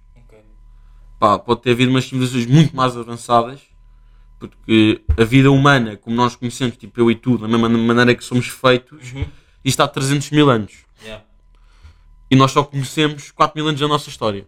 [1.18, 3.60] Pá, pode ter havido umas civilizações muito mais avançadas,
[4.38, 8.22] porque a vida humana, como nós conhecemos, tipo eu e tu, da mesma maneira que
[8.24, 9.24] somos feitos, Uhum.
[9.64, 10.72] isto há 300 mil anos.
[11.02, 11.24] Yeah.
[12.30, 14.46] E nós só conhecemos 4 mil anos da nossa história.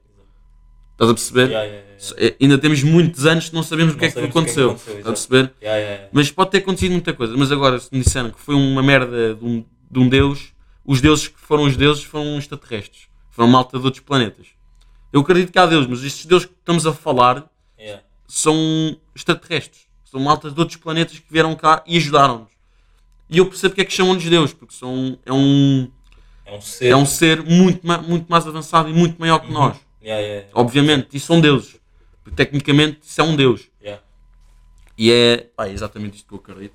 [0.93, 1.49] Estás a perceber?
[1.51, 1.89] Yeah, yeah,
[2.19, 2.37] yeah.
[2.41, 4.39] Ainda temos muitos anos que não sabemos o que Não é que sabemos o que
[4.51, 4.71] é que aconteceu.
[4.71, 6.09] aconteceu, Estás a perceber?
[6.13, 7.37] Mas pode ter acontecido muita coisa.
[7.37, 10.53] Mas agora, se me disseram que foi uma merda de um, de um deus,
[10.85, 13.03] os deuses que foram os deuses foram extraterrestres.
[13.31, 14.49] Foram malta de outros planetas.
[15.13, 17.49] Eu acredito que há deuses, mas estes deuses que estamos a falar
[17.79, 18.03] Yeah.
[18.27, 19.87] são extraterrestres.
[20.05, 22.49] São maltas de outros planetas que vieram cá e ajudaram-nos.
[23.31, 25.89] E eu percebo porque é que chamam-nos Deus, porque são, é, um,
[26.45, 26.89] É um ser.
[26.89, 29.77] é um ser muito, muito mais avançado e muito maior que nós.
[30.03, 30.49] Yeah, yeah.
[30.55, 31.77] Obviamente, e são deuses.
[32.25, 33.69] Porque, tecnicamente, isso é um Deus.
[35.01, 36.75] E é, pá, é exatamente isto que eu acredito.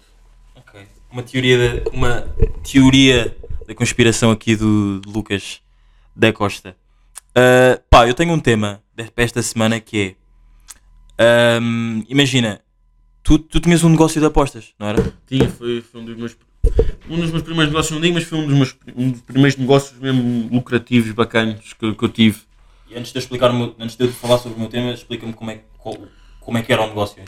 [1.11, 2.21] Uma teoria, da, uma
[2.63, 5.61] teoria da conspiração aqui do de Lucas
[6.15, 6.75] da Costa.
[7.35, 10.15] Ah, pá, eu tenho um tema de- para esta semana que
[11.17, 11.57] é.
[11.57, 12.61] ahm, imagina,
[13.23, 15.13] tu, tu tinhas um negócio de apostas, não era?
[15.27, 16.37] Tinha, foi, foi um dos meus.
[17.09, 19.57] Um dos meus primeiros negócios, não digo, mas foi um dos meus um dos primeiros
[19.57, 22.41] negócios mesmo lucrativos, bacanos que, que eu tive.
[22.89, 25.51] E antes de explicar, meu- antes de eu falar sobre o meu tema, explica-me como
[25.51, 25.97] é, qual-
[26.39, 27.21] como é que era o negócio.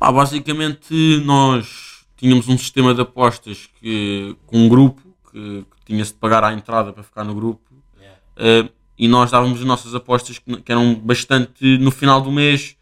[0.00, 0.94] Ah, basicamente,
[1.24, 5.02] nós tínhamos um sistema de apostas que, com um grupo
[5.32, 7.60] que, que tinha-se de pagar à entrada para ficar no grupo.
[7.98, 8.18] Yeah.
[8.36, 8.68] eh,
[8.98, 12.76] e nós dávamos as nossas apostas que, eram bastante no final do mês.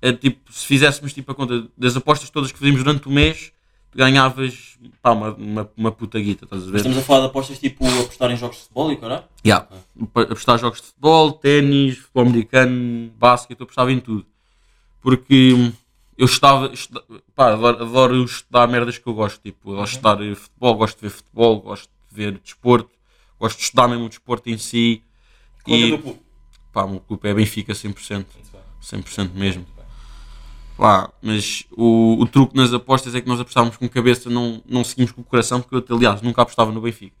[0.00, 3.52] eh, tipo, se fizéssemos tipo, a conta das apostas todas que fazíamos durante o mês,
[3.94, 6.76] ganhavas pá, uma, uma, uma puta guita, estás a ver?
[6.76, 9.24] Estamos a falar de apostas tipo apostar em jogos de futebol e caralho?
[9.44, 9.66] Yeah.
[10.12, 14.24] Pa- Apostar em jogos de futebol, ténis, futebol americano, basquete, eu apostava em tudo.
[15.00, 15.72] Porque
[16.16, 17.04] eu estava, estuda-
[17.34, 19.40] pá, adoro, adoro estudar merdas que eu gosto.
[19.42, 22.90] Tipo, gosto de estudar futebol, gosto de ver futebol, gosto de ver desporto,
[23.38, 25.02] gosto de estudar mesmo o desporto em si.
[25.68, 26.20] Conta E do clube.
[26.72, 29.02] pá, o clube é Benfica 100%, Muito bem.
[29.02, 29.66] 100% mesmo.
[30.76, 34.84] Pá, mas o, o truque nas apostas é que nós apostávamos com cabeça, não, não
[34.84, 37.16] seguimos com o coração, porque eu, aliás, nunca apostava no Benfica.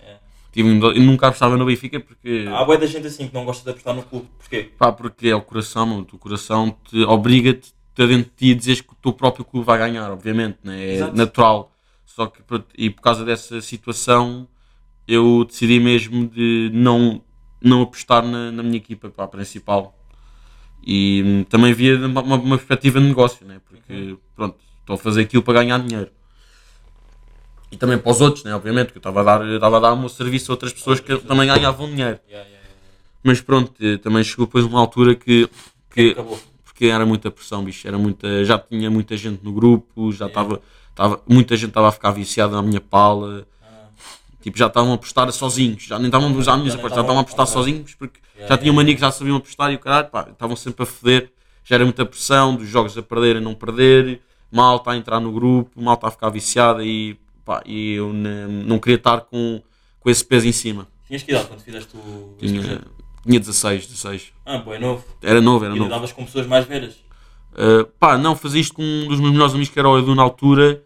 [0.00, 0.16] É.
[0.56, 0.64] Eu
[1.02, 2.46] nunca apostava no Benfica porque.
[2.48, 4.26] Há boa da gente assim que não gosta de apostar no clube.
[4.38, 4.72] Porquê?
[4.76, 6.06] Pá, porque é o coração, mano.
[6.12, 9.64] O coração te obriga-te a dentro de ti a dizeres que o teu próprio clube
[9.66, 10.84] vai ganhar, obviamente, né?
[10.84, 11.16] é Exato.
[11.16, 11.72] natural.
[12.04, 12.40] Só que,
[12.76, 14.48] e por causa dessa situação,
[15.06, 17.22] eu decidi mesmo de não,
[17.60, 19.94] não apostar na, na minha equipa pá, principal.
[20.86, 23.60] E hum, também via uma, uma- perspectiva de negócio, né?
[23.68, 26.10] porque, pronto, estou a fazer aquilo para ganhar dinheiro.
[27.70, 28.54] E também para os outros, né?
[28.54, 31.00] obviamente, que eu estava a dar, estava a dar o meu serviço a outras pessoas
[31.00, 32.18] que também ganhavam dinheiro.
[32.28, 32.68] Yeah, yeah, yeah.
[33.22, 35.48] Mas pronto, eh, também chegou depois uma altura que,
[35.90, 36.40] que Acabou.
[36.64, 40.62] porque era muita pressão, bicho, era muita, já tinha muita gente no grupo, já estava,
[40.90, 43.46] estava muita gente estava a ficar viciada na minha pala,
[44.40, 47.20] tipo, já estavam a apostar sozinhos, já nem estavam minhas nem apostas, já estavam- a
[47.20, 47.52] apostar ok.
[47.52, 50.28] sozinhos, porque Yeah, já tinham yeah, mania que já sabiam apostar e o caralho, pá,
[50.30, 51.32] estavam sempre a foder,
[51.64, 54.20] já era muita pressão, dos jogos a perder a não perder,
[54.50, 58.12] mal está a entrar no grupo, mal está a ficar viciada e, pá, e eu
[58.12, 59.60] ne- não queria estar com,
[59.98, 60.86] com esse peso em cima.
[61.08, 62.34] Tinhas que idade quando fizeste o.
[62.38, 62.80] Tinha,
[63.26, 64.32] tinha 16, 16.
[64.46, 65.04] Ah, pô, é novo.
[65.22, 65.88] Era novo, era E novo.
[65.90, 66.94] lidavas com pessoas mais velhas.
[67.54, 70.14] Uh, pá, não, fazia isto com um dos meus melhores amigos que era o Edu
[70.14, 70.82] na altura.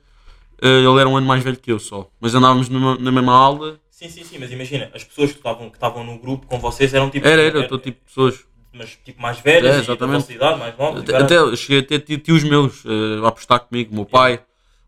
[0.62, 2.08] Uh, ele era um ano mais velho que eu só.
[2.20, 3.80] Mas andávamos numa- na mesma aula.
[3.90, 6.92] Sim, sim, sim, mas imagina, as pessoas que estavam, que estavam no grupo com vocês
[6.94, 7.26] eram tipo.
[7.26, 8.44] Era, era, todo tipo de pessoas.
[8.72, 10.20] Mas tipo mais velhas É, e exatamente.
[10.22, 11.00] vossa idade, mais novas.
[11.00, 11.24] e Até, caralho.
[11.26, 14.40] até eu cheguei a ter ti- tios meus uh, a apostar comigo, meu pai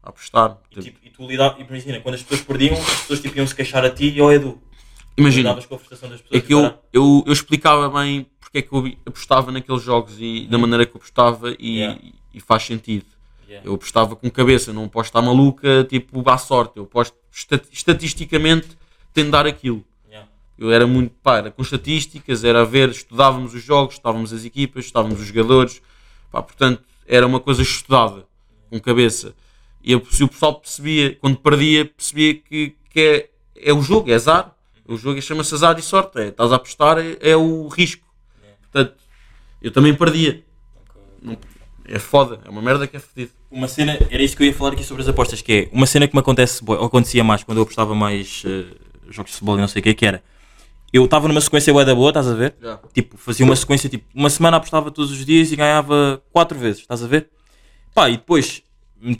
[0.02, 0.58] a apostar.
[0.74, 3.54] E, tipo, e tu lidavas, imagina, quando as pessoas perdiam, as pessoas tipo, iam se
[3.54, 4.60] queixar a ti e ao Edu.
[5.16, 6.42] Imagina, a frustração das pessoas.
[6.42, 10.16] é que e eu, eu, eu explicava bem porque é que eu apostava naqueles jogos
[10.18, 12.00] e da maneira que eu apostava e, Yeah.
[12.32, 13.06] e faz sentido.
[13.54, 13.68] Yeah.
[13.68, 16.76] Eu apostava com cabeça, não aposto à maluca, tipo, à sorte.
[16.76, 16.90] Eu
[17.32, 18.68] estat- estatisticamente
[19.30, 19.84] dar aquilo.
[20.08, 20.28] Yeah.
[20.58, 24.44] Eu era muito, pá, era com estatísticas, era a ver, estudávamos os jogos, estudávamos as
[24.44, 25.80] equipas, estudávamos os jogadores,
[26.32, 28.26] pá, portanto, era uma coisa estudada,
[28.68, 29.34] com cabeça.
[29.82, 33.30] E eu, o pessoal percebia, quando perdia, percebia que, que é,
[33.70, 34.52] é o jogo, é azar.
[34.86, 38.04] O jogo é- chama-se azar e sorte, é, estás a apostar, é, é o risco.
[38.62, 38.94] Portanto,
[39.62, 40.42] eu também perdia.
[41.22, 41.38] Não-
[41.86, 43.32] É foda, é uma merda que é fedido.
[43.54, 45.86] Uma cena, era isso que eu ia falar aqui sobre as apostas, que é uma
[45.86, 48.64] cena que me acontece, ou acontecia mais quando eu apostava mais eh,
[49.08, 50.24] jogos de futebol e não sei o que, que era.
[50.92, 52.56] Eu estava numa sequência bué da boa, estás a ver?
[52.92, 56.80] Tipo, fazia uma sequência, tipo, uma semana apostava todos os dias e ganhava quatro vezes,
[56.80, 57.28] estás a ver?
[57.94, 58.60] Pá, e depois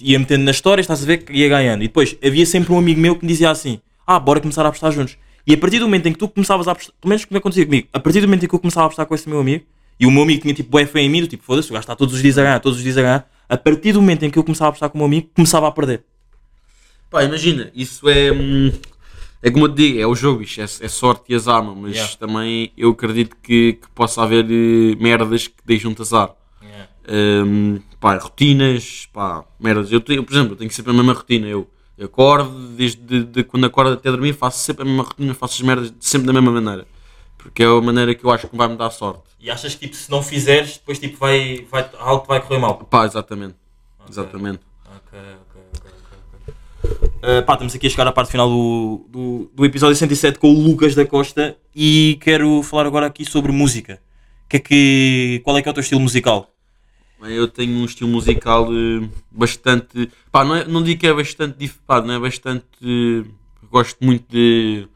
[0.00, 1.84] ia metendo nas histórias, estás a ver, que ia ganhando.
[1.84, 4.68] E depois havia sempre um amigo meu que me dizia assim, ah, bora começar a
[4.68, 5.16] apostar juntos.
[5.46, 7.64] E a partir do momento em que tu começavas a apostar, pelo menos como acontecia
[7.64, 9.64] comigo, a partir do momento em que eu começava a apostar com esse meu amigo,
[10.00, 11.84] e o meu amigo tinha tipo bué fé em mim, do tipo, foda-se, o gajo
[11.84, 14.24] está todos os dias a ganhar, todos os dias a ganhar, A partir do momento
[14.24, 16.02] em que eu começava a apostar com o meu amigo, começava a perder.
[17.08, 18.32] Pá, imagina, isso é.
[18.32, 18.72] hum,
[19.40, 21.76] É como eu te digo, é o jogo, isto é, é sorte e azar, meu,
[21.76, 22.16] mas Yeah.
[22.16, 26.34] também eu acredito que, que possa haver eh, merdas que deixam-te azar.
[27.06, 29.92] Hum, pá, rotinas, pá, merdas.
[29.92, 31.46] Eu, tenho, por exemplo, eu tenho sempre a mesma rotina.
[31.46, 31.68] Eu
[32.02, 35.60] acordo, desde de, de quando acordo até dormir, faço sempre a mesma rotina, faço as
[35.60, 36.86] merdas sempre da mesma maneira.
[37.44, 39.22] Porque é a maneira que eu acho que vai me dar sorte.
[39.38, 42.76] E achas que tipo, se não fizeres, depois tipo, vai, vai, algo vai correr mal?
[42.78, 43.54] Pá, exatamente.
[44.08, 44.60] Exatamente.
[44.86, 45.90] Ok, ok, ok,
[46.42, 46.54] ok.
[46.82, 47.38] ok.
[47.38, 50.50] Uh, pá, estamos aqui a chegar à parte final do, do, do episódio 107 com
[50.52, 54.00] o Lucas da Costa e quero falar agora aqui sobre música.
[54.48, 56.50] Que é que, qual é que é o teu estilo musical?
[57.22, 60.10] Eu tenho um estilo musical eh, bastante.
[60.30, 61.68] Pá, não, é- não digo que é bastante.
[61.86, 62.64] Pá, não é bastante.
[62.82, 63.24] eh,
[63.70, 64.86] gosto muito de.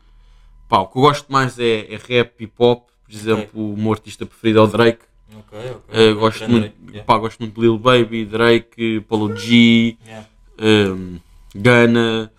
[0.68, 2.88] Pá, o que eu gosto mais é, é rap, hip hop.
[3.04, 5.04] Por exemplo, o meu artista preferido é o Drake.
[5.34, 5.82] Ok, ok.
[5.90, 9.96] Eh, gosto, muito, pá, gosto muito de Lil Baby, Drake, Paulo G,
[10.60, 11.18] um,
[11.54, 12.30] Ghana.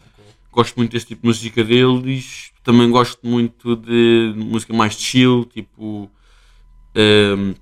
[0.51, 2.51] Gosto muito desse tipo de música deles.
[2.63, 6.09] Também gosto muito de música mais chill, tipo.
[6.95, 7.55] um,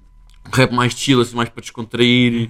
[0.51, 2.49] rap mais chill, assim, mais para descontrair.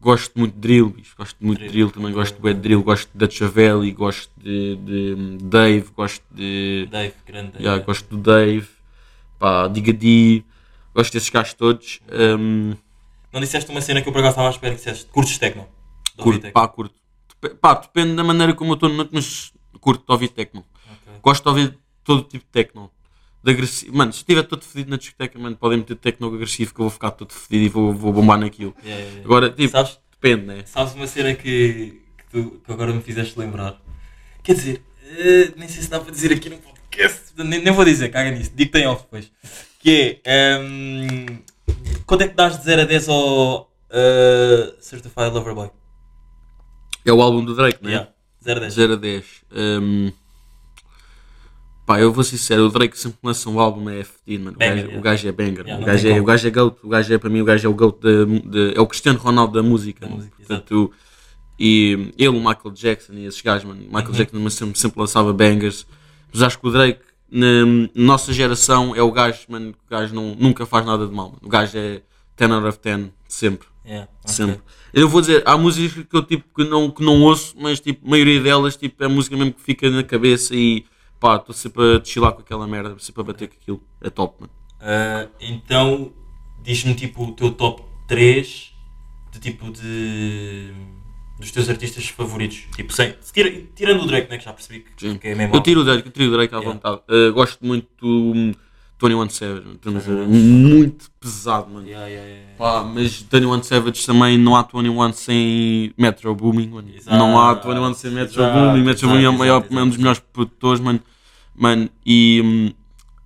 [0.00, 3.90] Gosto muito de drill, gosto muito de drill, também gosto de drill, gosto de Chavelli,
[3.92, 6.86] gosto de, de Dave, gosto de.
[6.90, 7.64] Dave, grande Dave.
[7.64, 8.68] Yeah, gosto do Dave,
[9.38, 10.44] pá, Diga D,
[10.94, 12.00] gosto desses gajos todos.
[12.12, 12.76] Um,
[13.32, 15.06] Não disseste uma cena que eu por acaso estava à espera que disseste.
[15.06, 15.66] Curtes techno?
[16.16, 16.52] Curto, techno.
[16.52, 16.94] pá, curto.
[17.42, 20.60] Dep- Pá, depende da maneira como eu estou no noite, mas curto de ouvir techno.
[20.84, 21.12] Ok.
[21.22, 22.90] Gosto de ouvir todo tipo de techno.
[23.46, 23.96] De agressivo.
[23.96, 26.90] Mano, se estiver todo fedido na discoteca, mano, podem meter techno agressivo que eu vou
[26.90, 28.74] ficar todo fedido e vou, vou bombar naquilo.
[28.82, 29.24] Yeah, yeah, yeah.
[29.24, 30.64] Agora, tipo, Sabes, depende, né?
[30.66, 33.80] sabes uma cena que, que, tu, que agora me fizeste lembrar?
[34.42, 37.34] Quer dizer, eh, nem sei se dá para dizer aqui no podcast.
[37.36, 38.50] Nem, nem vou dizer, caga nisso.
[38.52, 39.30] Digo que tem off depois.
[39.78, 40.56] Que é.
[40.56, 41.38] ehm,
[42.04, 45.70] quanto é que dás de 0 a 10 ao eh, Certified Lover Boy?
[47.04, 47.90] É o álbum do Drake, né?
[47.90, 48.10] Yeah,
[48.42, 48.74] 0 a 10.
[48.74, 49.24] 0 a 10.
[49.52, 50.12] Um,
[51.86, 54.56] pá, eu vou ser sincero, o Drake sempre que lança um álbum é fedido, mano.
[54.56, 54.98] O, gajo, yeah.
[54.98, 55.64] o gajo é banger.
[55.66, 56.76] Yeah, o, gajo é, o gajo é GOAT.
[56.82, 59.18] O gajo é, para mim, o gajo é o GOAT da, da- é o Cristiano
[59.18, 60.06] Ronaldo da música.
[60.06, 60.92] Da música, Portanto,
[61.58, 63.80] e ele, o Michael Jackson e esses gajos, mano.
[63.82, 64.12] O Michael Uhum.
[64.12, 65.86] Jackson mas sempre, sempre lançava bangers.
[66.32, 69.90] Mas acho que o Drake, na, na nossa geração, é o gajo, mano, que o
[69.98, 71.28] gajo não, nunca faz nada de mal.
[71.28, 71.40] Mano.
[71.42, 72.02] O gajo é
[72.36, 73.66] 10 out of 10, sempre.
[73.86, 74.34] Yeah, ok.
[74.34, 74.60] Sempre.
[74.92, 78.04] Eu vou dizer, há músicas que eu tipo que não, que não ouço, mas tipo,
[78.06, 80.84] a maioria delas tipo, é música mesmo que fica na cabeça e
[81.20, 83.82] pá, estou sempre a chilar com aquela merda, sempre a bater com aquilo.
[84.00, 84.52] É top, mano.
[84.80, 86.12] Ah, então,
[86.62, 88.72] diz-me tipo o teu top 3
[89.32, 90.70] de tipo de.
[91.38, 92.64] dos teus artistas favoritos.
[92.74, 95.54] Tipo, sem, tira- tirando o Drake, né, que já percebi que, que é mesmo.
[95.54, 96.72] Eu tiro o Drake, eu tiro o Drake à Yeah.
[96.74, 97.02] vontade.
[97.10, 98.54] Uh, gosto muito
[99.00, 99.78] 21 Savage, mano.
[99.82, 101.86] 21 Savage, muito pesado, mano.
[101.86, 102.58] Yeah, yeah, yeah, yeah.
[102.58, 106.88] Pá, mas 21 Savage também não há 21 sem Metro Booming, mano.
[106.94, 107.16] Exato.
[107.16, 108.82] Não há 21 sem Metro Exato, Booming.
[108.82, 109.98] Metro Booming é, o exato, maior, exato, é um dos exato.
[110.00, 111.00] melhores produtores, mano.
[111.54, 112.74] mano e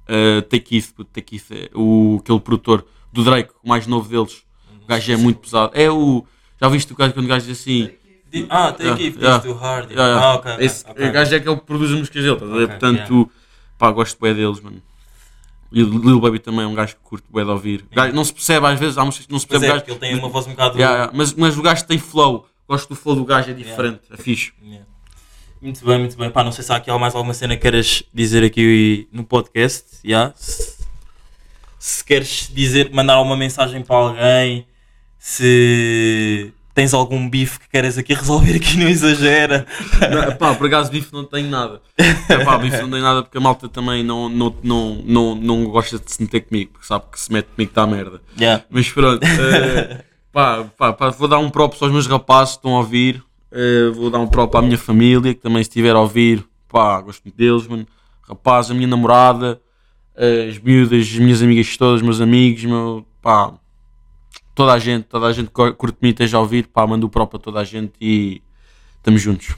[0.08, 4.08] uh, Take It, puto, Take It, é o, aquele produtor do Drake, o mais novo
[4.08, 4.42] deles.
[4.82, 5.70] O gajo é muito pesado.
[5.74, 6.24] É o.
[6.60, 7.90] Já viste o gajo quando o gajo diz assim.
[8.48, 9.42] Ah, take Yeah, it, yeah.
[9.42, 9.90] too hard.
[9.90, 10.26] Yeah, yeah.
[10.26, 10.56] Ah, ok.
[10.64, 11.08] Esse ok.
[11.08, 12.64] o gajo é aquele que produz as músicas dele, estás a ver?
[12.64, 13.30] Ok, Portanto,
[13.76, 14.80] pá, gosto bem deles, mano.
[15.72, 17.84] E o Lil Baby também é um gajo que curto bem de ouvir.
[17.92, 19.78] Gajo não se percebe às vezes, há músicas que não se Pois percebe.
[19.78, 20.76] é, o gajo- ele tem uma voz um bocado.
[20.76, 22.46] Yeah, yeah, Mas, mas o gajo tem flow.
[22.68, 24.52] Gosto do flow do gajo, é diferente, é fixe.
[24.62, 24.86] Yeah.
[25.62, 26.30] Muito bem, muito bem.
[26.30, 29.84] Pá, não sei se há aqui mais alguma cena que queiras dizer aqui no podcast.
[30.04, 30.32] Yeah.
[30.36, 30.78] Se,
[31.78, 34.66] se queres dizer, mandar alguma mensagem para alguém,
[35.18, 39.66] se tens algum bife que queres aqui resolver aqui, não exagera.
[40.10, 41.80] Não, pá, por acaso bife não tenho nada.
[42.28, 45.64] É, pá, bife não tenho nada porque a malta também não, não, não, não, não
[45.64, 48.20] gosta de se meter comigo, porque sabe que se mete comigo está merda.
[48.38, 48.64] Yeah.
[48.70, 52.76] Mas pronto, eh, pá, pá, pá, vou dar um prop aos meus rapazes que estão
[52.76, 53.22] a ouvir.
[53.52, 57.22] eh, vou dar um prop à minha família que também estiver a ouvir, pá, gosto
[57.24, 57.86] muito deles, mano.
[58.28, 59.60] Rapaz, a minha namorada,
[60.48, 63.52] as miúdas, as minhas amigas todas, meus amigos, meu, pá,
[64.54, 67.10] toda a gente, toda a gente que curte mim esteja a ouvir, pá, mando o
[67.10, 68.42] prop a toda a gente e
[68.96, 69.54] estamos juntos.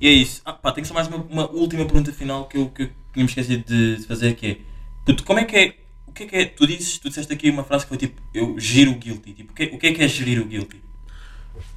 [0.00, 0.42] E é isso.
[0.44, 3.24] Ah, pá, tenho só mais uma, uma última pergunta final que eu, que eu tinha
[3.24, 4.58] me esquecido de, de fazer que é.
[5.06, 5.76] Puto, como é que é.
[6.06, 6.44] O que é que é.
[6.46, 9.32] Tu dizes, tu disseste aqui uma frase que foi tipo, eu giro o guilty.
[9.32, 10.82] Tipo, o que, é- o que é que é gerir o guilty?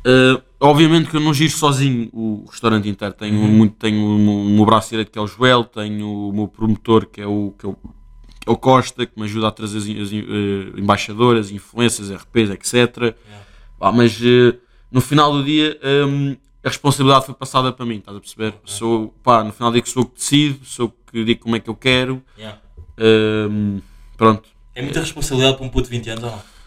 [0.05, 3.13] Uh, obviamente que eu não giro sozinho o restaurante inteiro.
[3.13, 6.33] Tenho, muito, tenho o meu- o meu braço direito que é o Joel, tenho o
[6.33, 7.77] meu promotor que é o, que é o,
[8.47, 13.15] o Costa, que me ajuda a trazer as, as, eh, embaixadoras, influências, RPs, etc.
[13.79, 14.57] Pá, mas eh,
[14.91, 18.53] no final do dia hum, a responsabilidade foi passada para mim, estás a perceber?
[18.65, 21.59] Sou, pá, no final do dia que sou que decido, sou que digo como é
[21.59, 22.23] que eu quero.
[22.37, 22.59] Yeah.
[23.49, 23.81] hum,
[24.15, 24.49] pronto.
[24.73, 26.57] É muita responsabilidade para um puto de 20 anos ou não?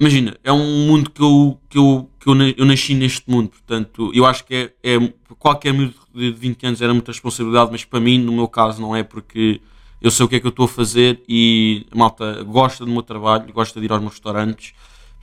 [0.00, 4.10] imagina, é um mundo que eu, que eu, que eu, eu nasci neste mundo, portanto,
[4.14, 8.00] eu acho que é, é qualquer miúdo de 20 anos era muita responsabilidade, mas para
[8.00, 9.60] mim, no meu caso, não é porque
[10.04, 13.02] eu sei o que é que eu estou a fazer e malta gosta do meu
[13.02, 14.72] trabalho, gosta de ir aos meus restaurantes,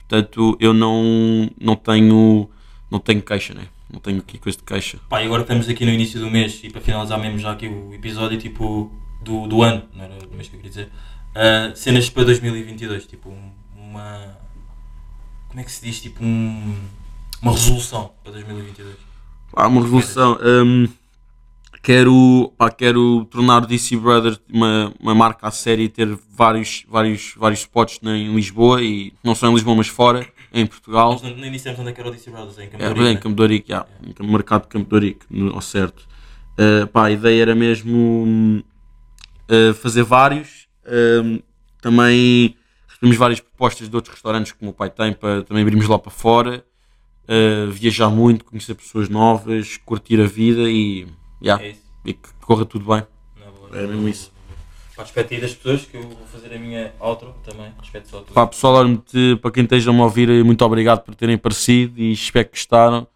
[0.00, 2.50] portanto, eu não, não tenho
[2.90, 3.68] não tenho queixa, né?
[3.90, 4.98] Não tenho aqui coisa de queixa.
[5.08, 7.68] Pá, e agora estamos aqui no início do mês e para finalizar mesmo já aqui
[7.68, 8.90] o episódio tipo
[9.22, 10.88] do, do ano, não era do mês que eu queria dizer.
[11.34, 14.36] ah, cenas para 2022, tipo um- uma.
[15.48, 16.00] Como é que se diz?
[16.00, 16.74] Tipo um,
[17.42, 18.96] uma resolução para 2022.
[19.54, 20.38] Há uma revolução.
[20.42, 20.88] hum,
[21.82, 26.84] quero, pá, quero tornar o DC Brothers uma, uma marca a série e ter vários,
[26.88, 31.20] vários, vários spots em Lisboa e não só em Lisboa, mas fora, em Portugal.
[31.22, 32.94] Nós nem dissemos onde é que era o DC Brothers, é em Campo É, de
[32.94, 33.86] bem, Ourique, em Campo de Ourique, já,
[34.20, 34.96] no mercado de Campo
[35.30, 36.06] no- ao certo.
[36.52, 38.62] Uh, pá, a ideia era mesmo
[39.50, 40.68] uh, fazer vários.
[41.24, 41.40] hum,
[41.80, 42.54] também
[42.86, 45.98] recebemos várias propostas de outros restaurantes que o meu pai tem para também abrirmos lá
[45.98, 46.64] para fora.
[47.28, 51.06] uh, viajar muito, conhecer pessoas novas, curtir a vida e,
[51.42, 51.80] já, É isso.
[52.04, 53.02] e que corra tudo bem.
[53.72, 54.30] É mesmo isso.
[54.94, 57.72] Pá, respeito aí das pessoas que eu vou fazer a minha outro também.
[57.80, 58.32] Respeito só a tu.
[58.34, 61.98] Pá, pessoal, olha, muito- para quem esteja a me ouvir, muito obrigado por terem aparecido
[62.00, 63.06] e espero que gostaram.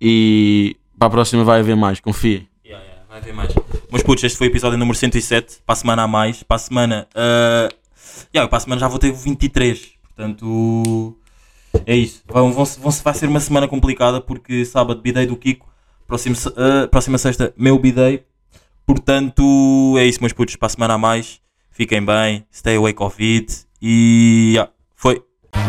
[0.00, 2.46] E para a próxima vai haver mais, confiem.
[2.64, 3.54] Yeah, yeah, vai haver mais.
[3.90, 5.58] Meus putos, este foi o episódio número 107.
[5.64, 6.42] Para a semana há mais.
[6.42, 7.08] Para a semana.
[7.14, 7.74] Uh...
[8.34, 9.92] Yeah, para a semana já vou ter 23.
[10.14, 11.16] Portanto.
[11.86, 12.22] É isso.
[12.26, 15.66] Vão, vão, vão, vai ser uma semana complicada porque sábado, bidei do Kiko.
[16.06, 18.24] Próximo, uh, próxima sexta, meu bidei.
[18.86, 20.56] Portanto, é isso, meus putos.
[20.56, 21.40] Para a semana há mais.
[21.70, 22.46] Fiquem bem.
[22.52, 23.46] Stay away Covid.
[23.82, 24.52] E.
[24.54, 25.22] Yeah, foi.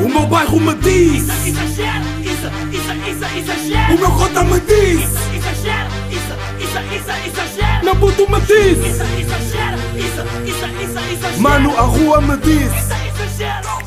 [0.04, 3.96] O meu bairro me diz, Exagero, isso, isso, isso, exagero.
[3.96, 7.86] o meu cota me diz, isso, isso, isso, exagero.
[7.86, 11.42] meu puto me diz, Isso, exagero, isso, isso, isso, exagero.
[11.42, 12.64] mano, a rua me diz.
[12.64, 13.87] Isso, exagero.